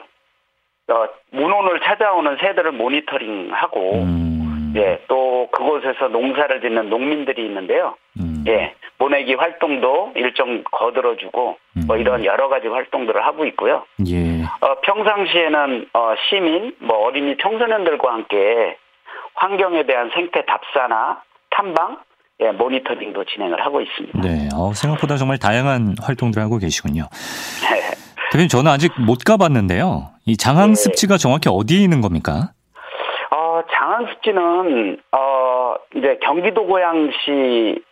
[0.89, 4.73] 어 문혼을 찾아오는 새들을 모니터링하고 음.
[4.77, 7.97] 예, 또 그곳에서 농사를 짓는 농민들이 있는데요.
[8.19, 8.45] 음.
[8.47, 11.83] 예, 모내기 활동도 일정 거들어주고 뭐 음.
[11.87, 13.85] 뭐 이런 여러 가지 활동들을 하고 있고요.
[14.07, 14.43] 예.
[14.61, 18.77] 어, 평상시에는 어, 시민, 뭐 어린이 청소년들과 함께
[19.35, 21.99] 환경에 대한 생태 답사나 탐방,
[22.41, 24.21] 예, 모니터링도 진행을 하고 있습니다.
[24.21, 27.05] 네, 어, 생각보다 정말 다양한 활동들 하고 계시군요.
[27.71, 28.10] 네.
[28.31, 30.09] 대표님, 저는 아직 못 가봤는데요.
[30.25, 31.23] 이 장항 습지가 네.
[31.23, 32.53] 정확히 어디에 있는 겁니까?
[33.33, 37.83] 어, 장항 습지는 어, 이제 경기도 고양시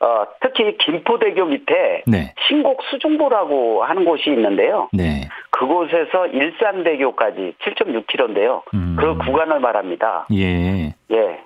[0.00, 2.34] 어, 특히 김포대교 밑에 네.
[2.48, 4.88] 신곡 수중보라고 하는 곳이 있는데요.
[4.92, 5.28] 네.
[5.50, 8.62] 그곳에서 일산대교까지 7.6km인데요.
[8.74, 8.96] 음.
[8.98, 10.26] 그 구간을 말합니다.
[10.32, 10.94] 예.
[11.12, 11.40] 예.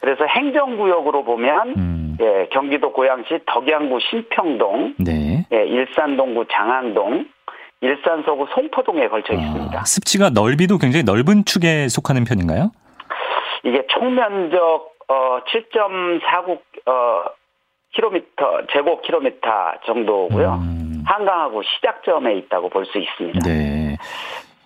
[0.00, 2.16] 그래서 행정구역으로 보면 음.
[2.20, 5.46] 예, 경기도 고양시 덕양구 신평동, 네.
[5.52, 7.26] 예, 일산동구 장항동,
[7.82, 9.84] 일산 서구 송포동에 걸쳐 아, 있습니다.
[9.84, 12.70] 습지가 넓이도 굉장히 넓은 축에 속하는 편인가요?
[13.64, 17.24] 이게 총면적 어, 7.49 어,
[17.92, 19.48] 킬로미터 제곱 킬로미터
[19.84, 20.54] 정도고요.
[20.62, 21.02] 음.
[21.04, 23.40] 한강하고 시작점에 있다고 볼 수 있습니다.
[23.44, 23.96] 네.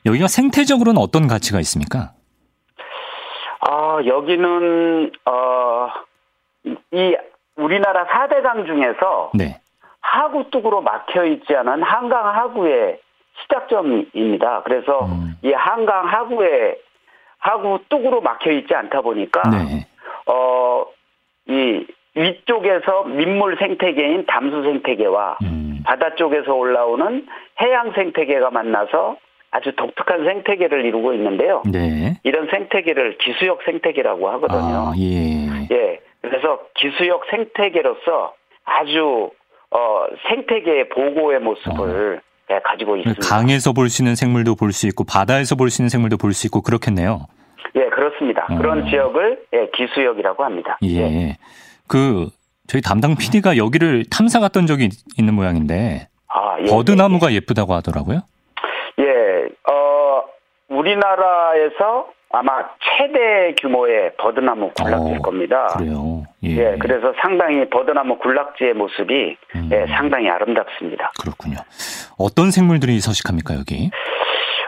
[0.05, 2.12] 여기가 생태적으로는 어떤 가치가 있습니까?
[3.61, 5.88] 아, 여기는 어,
[6.92, 7.16] 이
[7.57, 9.61] 우리나라 4대강 중에서 네.
[10.00, 13.00] 하구 뚝으로 막혀 있지 않은 한강 하구의
[13.42, 14.62] 시작점입니다.
[14.64, 15.35] 그래서 음.
[15.42, 16.77] 이 한강 하구에
[17.38, 19.87] 하구 뚝으로 막혀 있지 않다 보니까 네.
[20.27, 25.83] 어이 위쪽에서 민물 생태계인 담수 생태계와 음.
[25.85, 27.27] 바다 쪽에서 올라오는
[27.61, 29.16] 해양 생태계가 만나서
[29.51, 31.62] 아주 독특한 생태계를 이루고 있는데요.
[31.70, 32.18] 네.
[32.25, 34.59] 이런 생태계를 기수역 생태계라고 하거든요.
[34.59, 35.66] 아, 예.
[35.70, 36.01] 예.
[36.20, 39.31] 그래서 기수역 생태계로서 아주
[39.70, 42.26] 어, 생태계 보고의 모습을 어.
[42.49, 43.27] 네, 가지고 있습니다.
[43.29, 46.47] 강에서 볼 수 있는 생물도 볼 수 있고 바다에서 볼 수 있는 생물도 볼 수
[46.47, 47.27] 있고 그렇겠네요.
[47.75, 48.47] 예, 그렇습니다.
[48.49, 48.57] 어.
[48.57, 50.79] 그런 지역을 예, 기수역이라고 합니다.
[50.83, 50.89] 예.
[51.01, 51.37] 예.
[51.89, 52.29] 그
[52.69, 58.21] 저희 담당 PD가 여기를 탐사 갔던 적이 있는 모양인데 아, 예, 버드나무가 예, 예쁘다고 하더라고요.
[58.99, 60.23] 예, 어
[60.69, 65.67] 우리나라에서 아마 최대 규모의 버드나무 군락지일 어, 겁니다.
[65.79, 66.25] 그래요.
[66.45, 66.73] 예.
[66.73, 66.77] 예.
[66.79, 69.71] 그래서 상당히 버드나무 군락지의 모습이 음.
[69.73, 71.12] 예, 상당히 아름답습니다.
[71.21, 71.57] 그렇군요.
[72.19, 73.91] 어떤 생물들이 서식합니까 여기?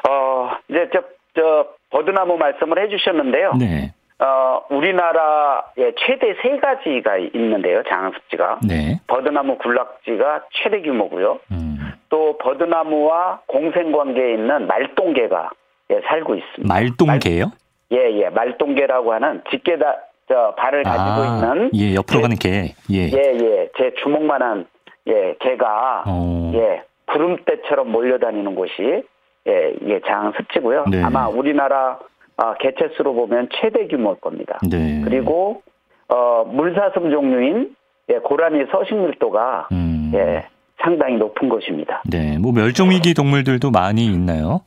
[0.09, 1.03] 어 이제 저,
[1.35, 3.55] 저 버드나무 말씀을 해주셨는데요.
[3.55, 3.93] 네.
[4.21, 8.61] 어, 우리나라에 최대 세 가지가 있는데요, 장항습지가.
[8.67, 9.01] 네.
[9.07, 11.39] 버드나무 군락지가 최대 규모고요.
[11.53, 11.93] 음.
[12.09, 15.51] 또 버드나무와 공생관계에 있는 말똥개가
[15.91, 16.75] 예, 살고 있습니다.
[16.75, 17.45] 말똥개요?
[17.45, 17.53] 말,
[17.93, 18.29] 예, 예.
[18.29, 19.97] 말똥개라고 하는 집게다,
[20.29, 21.71] 저, 발을 가지고 아, 있는.
[21.75, 22.75] 예, 옆으로 제, 가는 개.
[22.91, 23.11] 예.
[23.11, 23.69] 예, 예.
[23.77, 24.67] 제 주먹만한,
[25.07, 26.53] 예, 개가, 어.
[26.55, 29.03] 예, 구름대처럼 몰려다니는 곳이,
[29.49, 30.85] 예, 이게 장항습지고요.
[30.91, 31.03] 네.
[31.03, 31.99] 아마 우리나라
[32.37, 34.59] 아, 개체수로 보면 최대 규모일 겁니다.
[34.71, 35.01] 네.
[35.05, 35.63] 그리고
[36.09, 37.75] 어, 물사슴 종류인
[38.11, 40.13] 예, 고라니 서식 밀도가 음.
[40.15, 40.47] 예,
[40.83, 42.03] 상당히 높은 것입니다.
[42.09, 44.61] 네, 뭐 멸종 위기 동물들도 많이 있나요?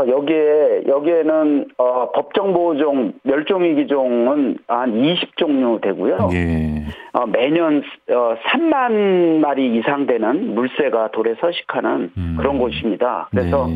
[0.00, 6.30] 아, 여기에, 여기에는, 어, 법정보호종, 멸종위기종은 한 20종류 되고요.
[6.32, 6.84] 예.
[7.12, 12.36] 어, 매년, 어, 3만 마리 이상 되는 물새가 돌에 서식하는 음.
[12.38, 13.28] 그런 곳입니다.
[13.30, 13.74] 그래서, 네.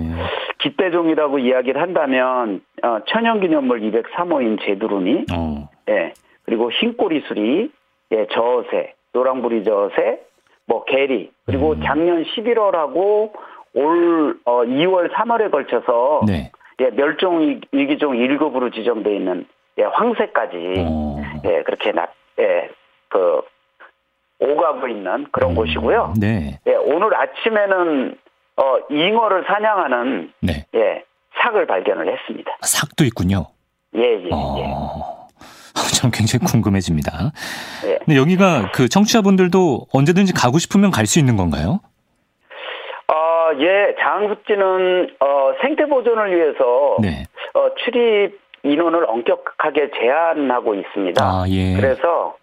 [0.59, 5.69] 기대종이라고 이야기를 한다면, 어, 천연기념물 203호인 제두루미, 어.
[5.91, 6.15] 예.
[6.45, 7.71] 그리고 흰꼬리수리,
[8.13, 10.21] 예, 저어새, 노랑부리 저어새,
[10.67, 11.83] 뭐, 개리, 그리고 음.
[11.85, 13.33] 작년 11월하고
[13.75, 16.51] 올 어, 2월 3월에 걸쳐서 네.
[16.81, 19.47] 예, 멸종 위기종 1급으로 지정돼 있는
[19.79, 20.57] 예, 황새까지
[20.87, 21.21] 오.
[21.45, 22.07] 예, 그렇게 나,
[22.39, 22.69] 예,
[23.09, 23.41] 그
[24.39, 25.55] 오가고 있는 그런 음.
[25.57, 26.15] 곳이고요.
[26.19, 26.59] 네.
[26.67, 28.17] 예, 오늘 아침에는
[28.57, 30.67] 어, 잉어를 사냥하는 네.
[30.75, 31.05] 예,
[31.41, 32.57] 삭을 발견을 했습니다.
[32.63, 33.47] 삭도 있군요.
[33.97, 35.29] 예, 예, 어...
[35.79, 35.95] 예.
[35.95, 37.33] 참 굉장히 궁금해집니다.
[37.87, 37.99] 예.
[38.05, 41.81] 근데 여기가 그 청취자분들도 언제든지 가고 싶으면 갈 수 있는 건가요?
[43.59, 47.25] 예, 장항습지는 어, 생태 보존을 위해서 네.
[47.55, 51.23] 어, 출입 인원을 엄격하게 제한하고 있습니다.
[51.23, 51.75] 아, 예.
[51.77, 52.37] 그래서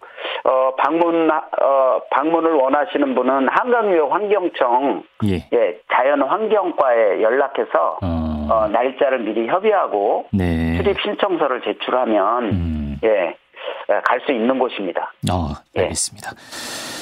[0.44, 5.36] 어, 방문 어, 방문을 원하시는 분은 한강유역 환경청 예.
[5.52, 8.48] 예 자연환경과에 연락해서 어.
[8.50, 10.76] 어, 날짜를 미리 협의하고 네.
[10.76, 13.00] 출입 신청서를 제출하면 음.
[13.02, 15.12] 예갈 수 있는 곳입니다.
[15.30, 16.30] 어, 알겠습니다.
[16.32, 17.01] 예.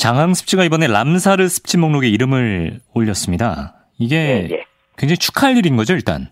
[0.00, 3.74] 장항 습지가 이번에 람사르 습지 목록에 이름을 올렸습니다.
[3.98, 4.64] 이게 예, 예.
[4.96, 6.28] 굉장히 축하할 일인 거죠, 일단.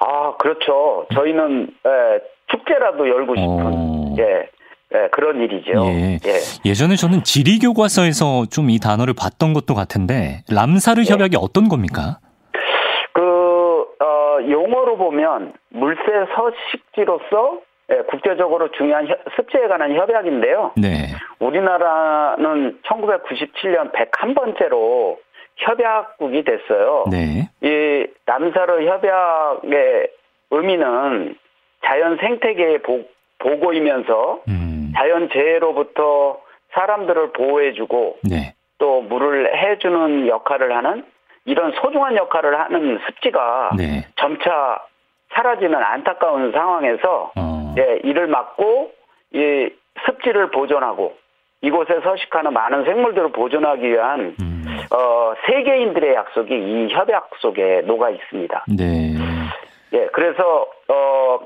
[0.00, 1.06] 아, 그렇죠.
[1.14, 4.14] 저희는 예, 축제라도 열고 싶은 어...
[4.18, 4.48] 예.
[4.94, 5.84] 예, 그런 일이죠.
[5.86, 6.18] 예.
[6.64, 6.74] 예.
[6.74, 11.12] 전에 저는 지리 교과서에서 좀 이 단어를 봤던 것도 같은데 람사르 예.
[11.12, 12.18] 협약이 어떤 겁니까?
[13.12, 16.02] 그 어, 용어로 보면 물새
[16.34, 17.60] 서식지로서
[17.90, 19.06] 예, 국제적으로 중요한
[19.36, 20.72] 습지에 관한 협약인데요.
[20.76, 21.06] 네.
[21.38, 25.18] 우리나라는 1997년 101번째로
[25.56, 27.04] 협약국이 됐어요.
[27.10, 27.48] 네.
[27.62, 30.08] 이 남사르 협약의
[30.50, 31.36] 의미는
[31.84, 33.04] 자연 생태계의 보,
[33.38, 34.92] 보고이면서 음.
[34.96, 36.40] 자연 재해로부터
[36.72, 38.54] 사람들을 보호해주고 네.
[38.78, 41.04] 또 물을 해주는 역할을 하는
[41.44, 44.06] 이런 소중한 역할을 하는 습지가 네.
[44.16, 44.80] 점차
[45.34, 47.55] 사라지는 안타까운 상황에서 어.
[47.78, 48.92] 예, 이를 막고
[49.32, 49.68] 이
[50.06, 51.16] 습지를 보존하고
[51.60, 54.64] 이곳에 서식하는 많은 생물들을 보존하기 위한 음.
[54.92, 58.64] 어, 세계인들의 약속이 이 협약 속에 녹아 있습니다.
[58.76, 59.14] 네.
[59.92, 61.38] 예, 그래서 어,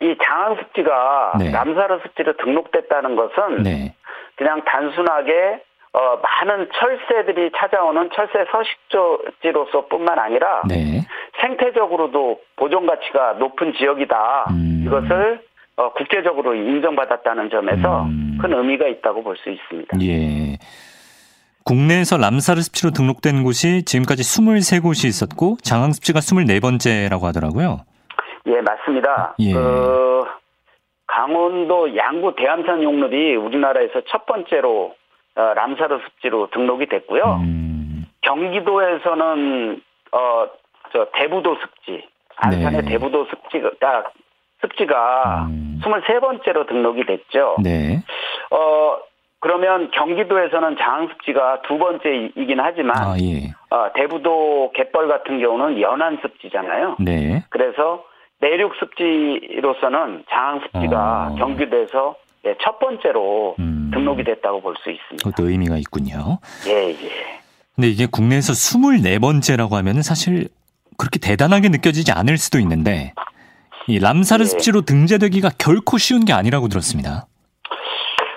[0.00, 1.50] 이 장항 습지가 네.
[1.50, 3.94] 남사르 습지로 등록됐다는 것은 네.
[4.36, 11.02] 그냥 단순하게 어, 많은 철새들이 찾아오는 철새 서식지로서뿐만 아니라 네.
[11.40, 14.46] 생태적으로도 보존 가치가 높은 지역이다.
[14.50, 14.84] 음.
[14.86, 15.42] 이것을
[15.80, 18.36] 어, 국제적으로 인정받았다는 점에서 음.
[18.40, 19.96] 큰 의미가 있다고 볼 수 있습니다.
[20.02, 20.58] 예.
[21.64, 27.78] 국내에서 람사르 습지로 등록된 곳이 지금까지 23곳이 있었고 장항 습지가 24번째라고 하더라고요.
[28.46, 29.34] 예, 맞습니다.
[29.38, 29.54] 예.
[29.54, 30.24] 그
[31.06, 34.94] 강원도 양구 대암산 용록이 우리나라에서 첫 번째로
[35.36, 37.40] 어, 람사르 습지로 등록이 됐고요.
[37.42, 38.06] 음.
[38.20, 39.80] 경기도에서는
[40.12, 40.46] 어,
[40.92, 42.06] 저 대부도 습지,
[42.36, 42.88] 안산의 네.
[42.90, 43.70] 대부도 습지가
[44.60, 45.80] 습지가 음.
[45.82, 47.56] 23번째로 등록이 됐죠.
[47.62, 48.02] 네.
[48.50, 48.98] 어,
[49.40, 53.52] 그러면 경기도에서는 장항습지가 두 번째이긴 하지만 아, 예.
[53.70, 56.96] 어, 대부도 갯벌 같은 경우는 연안습지잖아요.
[57.00, 57.44] 네.
[57.48, 58.04] 그래서
[58.40, 61.34] 내륙습지로서는 장항습지가 어.
[61.36, 63.90] 경기도에서 네, 첫 번째로 음.
[63.92, 65.28] 등록이 됐다고 볼 수 있습니다.
[65.30, 66.38] 그것도 의미가 있군요.
[66.66, 67.40] 예, 예.
[67.74, 70.48] 근데 이게 국내에서 24번째라고 하면은 사실
[70.98, 73.12] 그렇게 대단하게 느껴지지 않을 수도 있는데
[73.86, 74.46] 이 람사르 예.
[74.46, 77.26] 습지로 등재되기가 결코 쉬운 게 아니라고 들었습니다.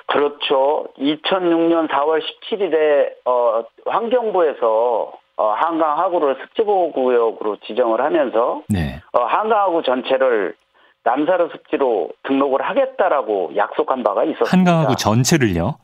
[0.08, 0.86] 그렇죠.
[1.00, 9.02] 2006년 4월 17일에 어, 환경부에서 어, 한강 하구를 습지보호구역으로 지정을 하면서 네.
[9.12, 10.56] 어, 한강 하구 전체를
[11.04, 14.50] 남사르 습지로 등록을 하겠다라고 약속한 바가 있었습니다.
[14.56, 15.78] 한강 하구 전체를요?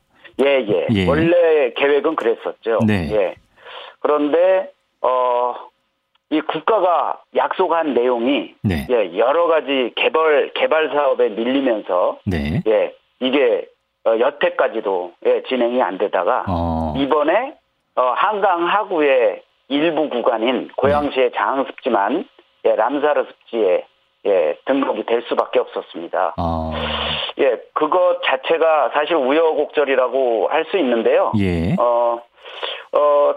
[0.46, 1.08] 예, 예, 예.
[1.08, 2.80] 원래 계획은 그랬었죠.
[2.86, 3.10] 네.
[3.12, 3.36] 예.
[4.00, 5.56] 그런데 어,
[6.32, 8.86] 이 국가가 약속한 내용이 네.
[8.90, 12.62] 예, 여러 가지 개발 개발 사업에 밀리면서 네.
[12.68, 13.68] 예, 이게
[14.06, 16.94] 어, 여태까지도 예, 진행이 안 되다가 어.
[16.98, 17.56] 이번에
[17.96, 21.38] 어, 한강 하구의 일부 구간인 고양시의 네.
[21.38, 22.26] 장항습지만
[22.66, 23.86] 예, 람사르 습지에
[24.26, 26.36] 예, 등록이 될 수밖에 없었습니다.
[26.38, 26.72] 어.
[27.40, 31.32] 예, 그것 자체가 사실 우여곡절이라고 할 수 있는데요.
[31.40, 31.74] 예.
[31.80, 32.22] 어,
[32.94, 33.36] 어,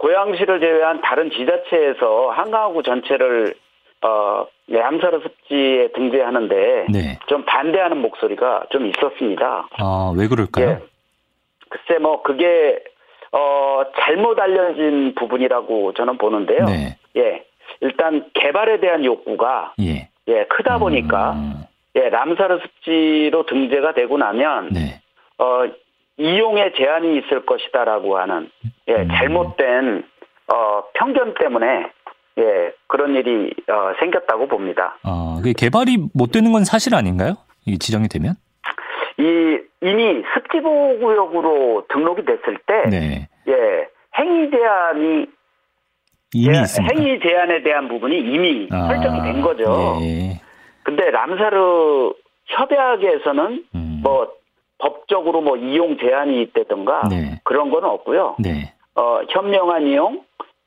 [0.00, 3.54] 고양시를 제외한 다른 지자체에서 한강하구 전체를
[4.02, 7.18] 어, 네, 암사르 습지에 등재하는데 네.
[7.26, 9.68] 좀 반대하는 목소리가 좀 있었습니다.
[9.72, 10.68] 아, 왜 그럴까요?
[10.68, 10.78] 예.
[11.68, 12.82] 글쎄 뭐 그게
[13.32, 16.64] 어, 잘못 알려진 부분이라고 저는 보는데요.
[16.64, 16.96] 네.
[17.16, 17.44] 예.
[17.82, 21.64] 일단 개발에 대한 욕구가 예, 예 크다 보니까 음.
[21.96, 25.00] 예, 람사르 습지로 등재가 되고 나면 네.
[25.38, 25.64] 어,
[26.20, 28.50] 이용에 제한이 있을 것이다라고 하는
[28.88, 29.08] 예, 음.
[29.08, 30.04] 잘못된
[30.52, 31.90] 어, 편견 때문에
[32.38, 34.98] 예, 그런 일이 어, 생겼다고 봅니다.
[35.02, 37.34] 아, 개발이 못 되는 건 사실 아닌가요?
[37.66, 38.34] 이 지정이 되면?
[39.18, 43.28] 이 이미 습지보 구역으로 등록이 됐을 때, 네.
[43.48, 45.26] 예, 행위 제한이
[46.34, 46.62] 이미 예,
[46.94, 49.98] 행위 제한에 대한 부분이 이미 아, 설정이 된 거죠.
[50.02, 50.40] 예.
[50.82, 52.12] 근데 람사르
[52.46, 54.00] 협약에서는 음.
[54.02, 54.39] 뭐
[54.80, 57.40] 법적으로 뭐 이용 제한이 있다든가 네.
[57.44, 58.36] 그런 건 없고요.
[58.38, 58.72] 네.
[58.94, 60.24] 어, 현명한 이용,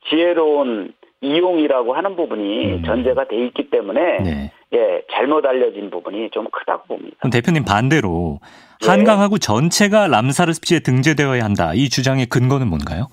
[0.09, 2.83] 지혜로운 이용이라고 하는 부분이 음.
[2.83, 4.51] 전제가 돼 있기 때문에 네.
[4.73, 7.29] 예, 잘못 알려진 부분이 좀 크다고 봅니다.
[7.31, 8.39] 대표님 반대로
[8.83, 8.89] 예.
[8.89, 11.71] 한강하고 전체가 람사르 습지에 등재되어야 한다.
[11.73, 13.07] 이 주장의 근거는 뭔가요?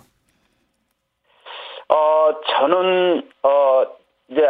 [1.88, 3.84] 어, 저는 어
[4.30, 4.42] 이제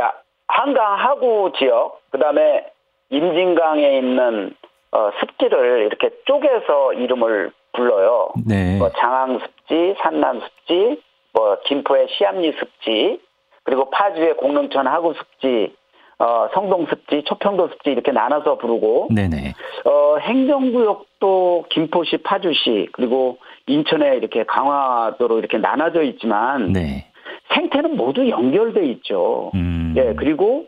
[0.47, 2.65] 한강하구 지역 그다음에
[3.11, 4.55] 임진강에 있는
[4.93, 8.31] 어, 습지를 이렇게 쪼개서 이름을 불러요.
[8.47, 8.79] 네.
[8.79, 11.01] 뭐 장항 습지, 산남 습지,
[11.33, 13.21] 뭐 김포의 시암리 습지,
[13.63, 15.75] 그리고 파주의 공릉천 하구 습지,
[16.19, 19.55] 어, 성동 습지, 초평도 습지 이렇게 나눠서 부르고, 네네.
[19.85, 27.07] 어, 행정구역도 김포시, 파주시, 그리고 인천에 이렇게 강화도로 이렇게 나눠져 있지만, 네.
[27.55, 29.51] 생태는 모두 연결돼 있죠.
[29.55, 29.95] 음.
[29.97, 30.67] 예, 그리고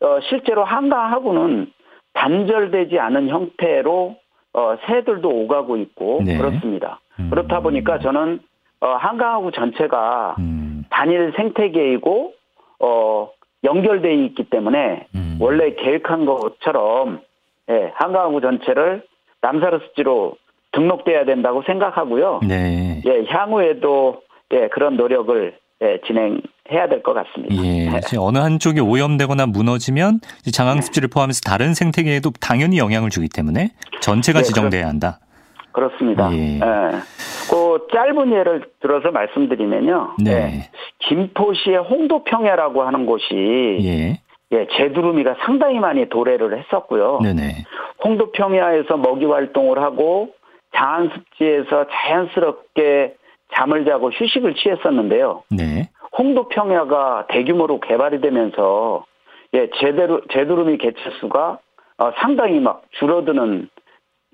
[0.00, 1.72] 어, 실제로 한강하고는
[2.14, 4.16] 단절되지 않은 형태로
[4.52, 6.36] 어, 새들도 오가고 있고 네.
[6.36, 7.00] 그렇습니다.
[7.18, 7.30] 음.
[7.30, 8.40] 그렇다 보니까 저는
[8.80, 10.84] 어, 한강하고 전체가 음.
[10.90, 12.32] 단일 생태계이고
[12.80, 13.30] 어,
[13.62, 15.36] 연결돼 있기 때문에 음.
[15.40, 17.20] 원래 계획한 것처럼
[17.70, 19.04] 예, 한강하고 전체를
[19.42, 20.34] 남사르 습지로
[20.72, 22.40] 등록돼야 된다고 생각하고요.
[22.46, 23.02] 네.
[23.06, 27.54] 예, 향후에도 예, 그런 노력을 예, 진행해야 될 것 같습니다.
[27.64, 27.79] 예,
[28.18, 30.20] 어느 한쪽이 오염되거나 무너지면
[30.52, 33.70] 장항습지를 포함해서 다른 생태계에도 당연히 영향을 주기 때문에
[34.00, 35.18] 전체가 예, 지정돼야 한다.
[35.72, 36.32] 그렇습니다.
[36.32, 36.56] 예.
[36.56, 36.60] 예.
[37.50, 40.16] 그 짧은 예를 들어서 말씀드리면요.
[40.22, 40.30] 네.
[40.32, 40.70] 예.
[41.08, 44.20] 김포시의 홍도평야라고 하는 곳이 예.
[44.52, 47.20] 예, 제두루미가 상당히 많이 도래를 했었고요.
[47.22, 47.64] 네네.
[48.04, 50.30] 홍도평야에서 먹이 활동을 하고
[50.74, 53.14] 장안습지에서 자연스럽게
[53.54, 55.42] 잠을 자고 휴식을 취했었는데요.
[55.50, 55.89] 네.
[56.20, 59.06] 홍도 평야가 대규모로 개발이 되면서
[59.54, 61.58] 예, 제대로 제두루미 개체수가
[61.98, 63.70] 어, 상당히 막 줄어드는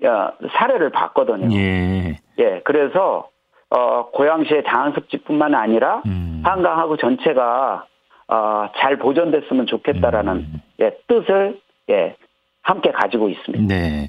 [0.03, 1.57] 야, 사례를 봤거든요.
[1.57, 2.19] 예.
[2.39, 3.29] 예, 그래서
[3.69, 6.41] 어, 고양시의 장안습지뿐만 아니라 음.
[6.43, 7.85] 한강하고 전체가
[8.27, 10.61] 어, 잘 보존됐으면 좋겠다라는 음.
[10.81, 11.59] 예, 뜻을
[11.89, 12.15] 예,
[12.63, 13.73] 함께 가지고 있습니다.
[13.73, 14.07] 네.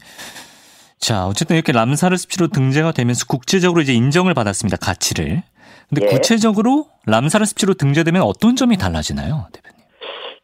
[0.98, 4.78] 자, 어쨌든 이렇게 람사르 습지로 등재가 되면서 국제적으로 이제 인정을 받았습니다.
[4.78, 5.42] 가치를.
[5.88, 6.10] 근데 예.
[6.10, 9.78] 구체적으로 람사르 습지로 등재되면 어떤 점이 달라지나요, 대표님?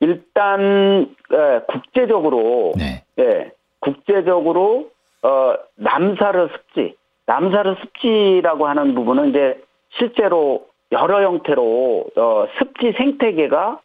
[0.01, 3.05] 일단 예, 국제적으로 네.
[3.19, 4.91] 예, 국제적으로
[5.23, 9.61] 어, 람사르 습지, 람사르 습지라고 하는 부분은 이제
[9.99, 13.81] 실제로 여러 형태로 어, 습지 생태계가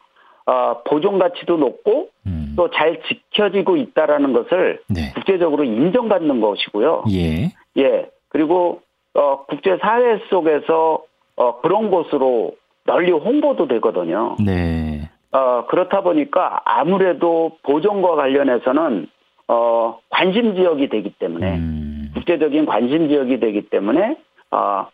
[0.46, 2.54] 어, 보존 가치도 높고 음.
[2.56, 5.12] 또잘 지켜지고 있다라는 것을 네.
[5.14, 7.04] 국제적으로 인정받는 것이고요.
[7.12, 7.52] 예.
[7.76, 8.10] 예.
[8.28, 8.80] 그리고
[9.14, 11.02] 어, 국제 사회 속에서
[11.40, 12.52] 어, 그런 곳으로
[12.84, 14.36] 널리 홍보도 되거든요.
[14.44, 15.08] 네.
[15.32, 19.06] 어, 그렇다 보니까 아무래도 보존과 관련해서는
[19.48, 22.10] 어, 관심 지역이 되기 때문에 음.
[22.12, 24.18] 국제적인 관심 지역이 되기 때문에
[24.50, 24.86] 어,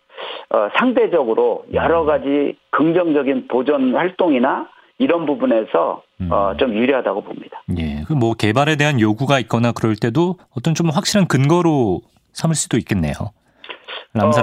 [0.50, 2.06] 어, 상대적으로 여러 음.
[2.06, 4.68] 가지 긍정적인 보존 활동이나
[4.98, 6.28] 이런 부분에서 음.
[6.30, 7.60] 어, 좀 유리하다고 봅니다.
[7.76, 8.04] 예.
[8.06, 12.02] 그뭐 개발에 대한 요구가 있거나 그럴 때도 어떤 좀 확실한 근거로
[12.34, 13.14] 삼을 수도 있겠네요.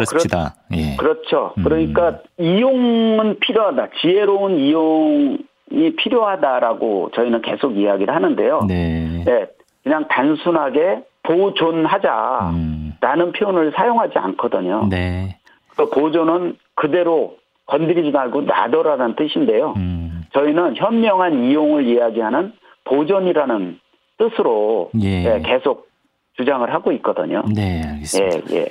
[0.06, 0.40] 습지다.
[0.40, 0.96] 어, 그렇, 예.
[0.98, 1.54] 그렇죠.
[1.58, 1.64] 음.
[1.64, 3.88] 그러니까 이용은 필요하다.
[4.02, 8.62] 지혜로운 이용이 필요하다라고 저희는 계속 이야기를 하는데요.
[8.68, 9.24] 네.
[9.26, 9.46] 네
[9.84, 13.32] 그냥 단순하게 보존하자라는 음.
[13.36, 14.88] 표현을 사용하지 않거든요.
[14.90, 15.38] 네.
[15.76, 19.74] 그 보존은 그대로 건드리지 말고 놔둬라는 뜻인데요.
[19.78, 20.24] 음.
[20.34, 22.54] 저희는 현명한 이용을 이야기하는
[22.86, 23.80] 보존이라는
[24.18, 25.36] 뜻으로 예.
[25.36, 25.88] 예, 계속
[26.36, 27.44] 주장을 하고 있거든요.
[27.54, 28.38] 네, 알겠습니다.
[28.52, 28.66] 예, 예.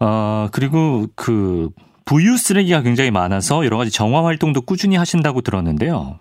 [0.00, 1.70] 어, 그리고 그
[2.04, 6.18] 부유 쓰레기가 굉장히 많아서 여러 가지 정화 활동도 꾸준히 하신다고 들었는데요.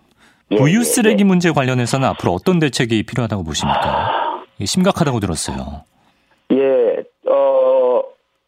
[0.52, 4.44] 예, 부유 예, 쓰레기 예, 문제 관련해서는 앞으로 어떤 대책이 필요하다고 보십니까?
[4.64, 5.84] 심각하다고 들었어요.
[6.52, 8.02] 예, 어,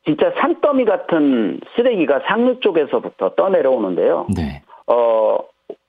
[0.06, 4.28] 진짜 산더미 같은 쓰레기가 상류 쪽에서부터 떠내려오는데요.
[4.36, 4.62] 네.
[4.88, 5.38] 어,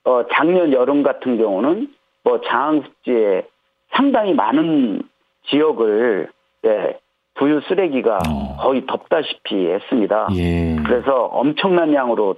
[0.05, 3.47] 어, 작년 여름 같은 경우는 뭐 장항 습지에
[3.95, 5.03] 상당히 많은
[5.51, 6.31] 지역을
[6.67, 6.99] 예,
[7.39, 8.57] 부유 쓰레기가 어.
[8.61, 10.29] 거의 덮다시피 했습니다.
[10.35, 10.77] 예.
[10.85, 12.37] 그래서 엄청난 양으로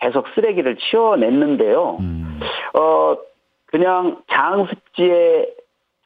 [0.00, 1.96] 계속 쓰레기를 치워냈는데요.
[2.00, 2.40] 음.
[2.74, 3.16] 어,
[3.66, 5.46] 그냥 장항습지에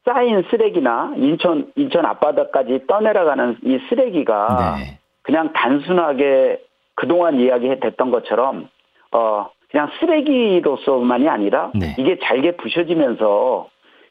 [0.05, 4.99] 쌓인 쓰레기나 인천, 인천 앞바다까지 떠내려가는 이 쓰레기가 네.
[5.21, 6.61] 그냥 단순하게
[6.95, 8.69] 그동안 이야기했던 것처럼
[9.11, 11.95] 어 그냥 쓰레기로서만이 아니라 네.
[11.97, 13.69] 이게 잘게 부셔지면서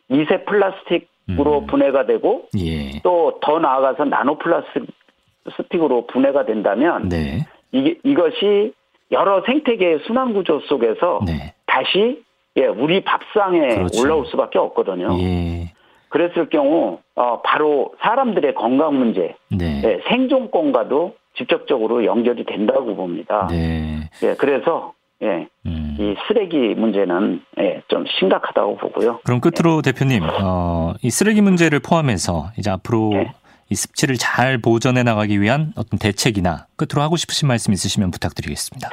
[0.08, 1.66] 미세 플라스틱 으로 음.
[1.66, 3.00] 분해가 되고 예.
[3.02, 7.46] 또더 나아가서 나노 플라스틱으로 분해가 된다면 네.
[7.72, 8.72] 이게 이것이
[9.10, 11.54] 여러 생태계의 순환 구조 속에서 네.
[11.66, 12.22] 다시
[12.56, 14.02] 예, 우리 밥상에 그렇죠.
[14.02, 15.16] 올라올 수밖에 없거든요.
[15.20, 15.72] 예.
[16.08, 19.82] 그랬을 경우 어, 바로 사람들의 건강 문제, 네.
[19.84, 23.48] 예, 생존권과도 직접적으로 연결이 된다고 봅니다.
[23.50, 24.00] 네.
[24.22, 24.92] 예, 그래서
[25.22, 25.96] 예, 음.
[25.98, 29.20] 이 쓰레기 문제는 예, 좀 심각하다고 보고요.
[29.24, 29.92] 그럼 끝으로 예.
[29.92, 33.32] 대표님, 어, 이 쓰레기 문제를 포함해서 이제 앞으로 예.
[33.70, 38.88] 이 습지를 잘 보존해 나가기 위한 어떤 대책이나 끝으로 하고 싶으신 말씀 있으시면 부탁드리겠습니다.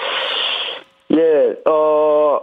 [1.11, 2.41] 예, 어,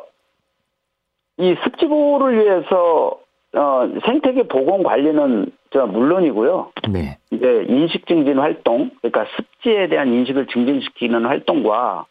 [1.39, 3.19] 이 습지 보호를 위해서
[3.55, 6.73] 어, 생태계 보건 관리는 저 물론이고요.
[6.91, 7.19] 네.
[7.31, 12.07] 이제 인식 증진 활동, 그러니까 습지에 대한 인식을 증진시키는 활동과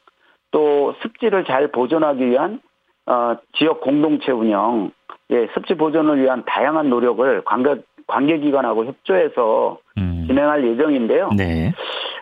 [0.56, 2.62] 또 습지를 잘 보존하기 위한
[3.06, 4.89] 어, 지역 공동체 운영,
[5.30, 7.76] 예, 습지 보존을 위한 다양한 노력을 관계
[8.08, 10.24] 관계기관하고 협조해서 음.
[10.28, 11.32] 진행할 예정인데요.
[11.36, 11.74] 네.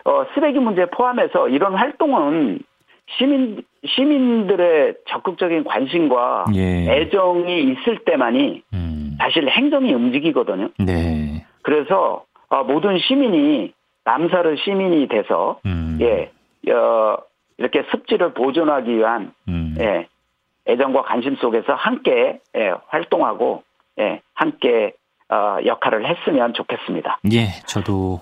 [0.04, 2.58] 어, 쓰레기 문제 포함해서 이런 활동은
[3.16, 6.90] 시민 시민들의 적극적인 관심과 예.
[6.90, 9.16] 애정이 있을 때만이 음.
[9.20, 10.70] 사실 행정이 움직이거든요.
[10.80, 11.46] 네.
[11.62, 13.72] 그래서 어, 모든 시민이
[14.04, 15.98] 남사르 시민이 돼서 음.
[16.00, 16.32] 예
[16.72, 17.16] 어,
[17.58, 19.76] 이렇게 습지를 보존하기 위한 음.
[19.78, 20.08] 예
[20.66, 23.62] 애정과 관심 속에서 함께 예, 활동하고
[23.98, 24.92] 예 함께
[25.28, 27.18] 어, 역할을 했으면 좋겠습니다.
[27.32, 28.20] 예, 저도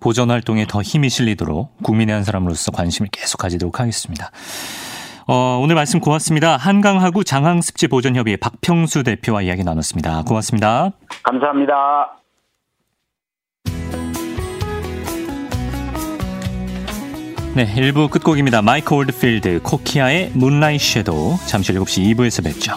[0.00, 4.30] 보전 활동에 더 힘이 실리도록 국민의 한 사람으로서 관심을 계속 가지도록 하겠습니다.
[5.26, 6.56] 어, 오늘 말씀 고맙습니다.
[6.56, 10.22] 한강하구 장항습지 보전협의회 박평수 대표와 이야기 나눴습니다.
[10.24, 10.90] 고맙습니다.
[11.22, 12.23] 감사합니다.
[17.56, 18.62] 네, 1부 끝곡입니다.
[18.62, 21.38] 마이크 올드필드, 코키아의 문라이 섀도우.
[21.46, 22.74] 잠시 후 7시 2부에서 뵙죠.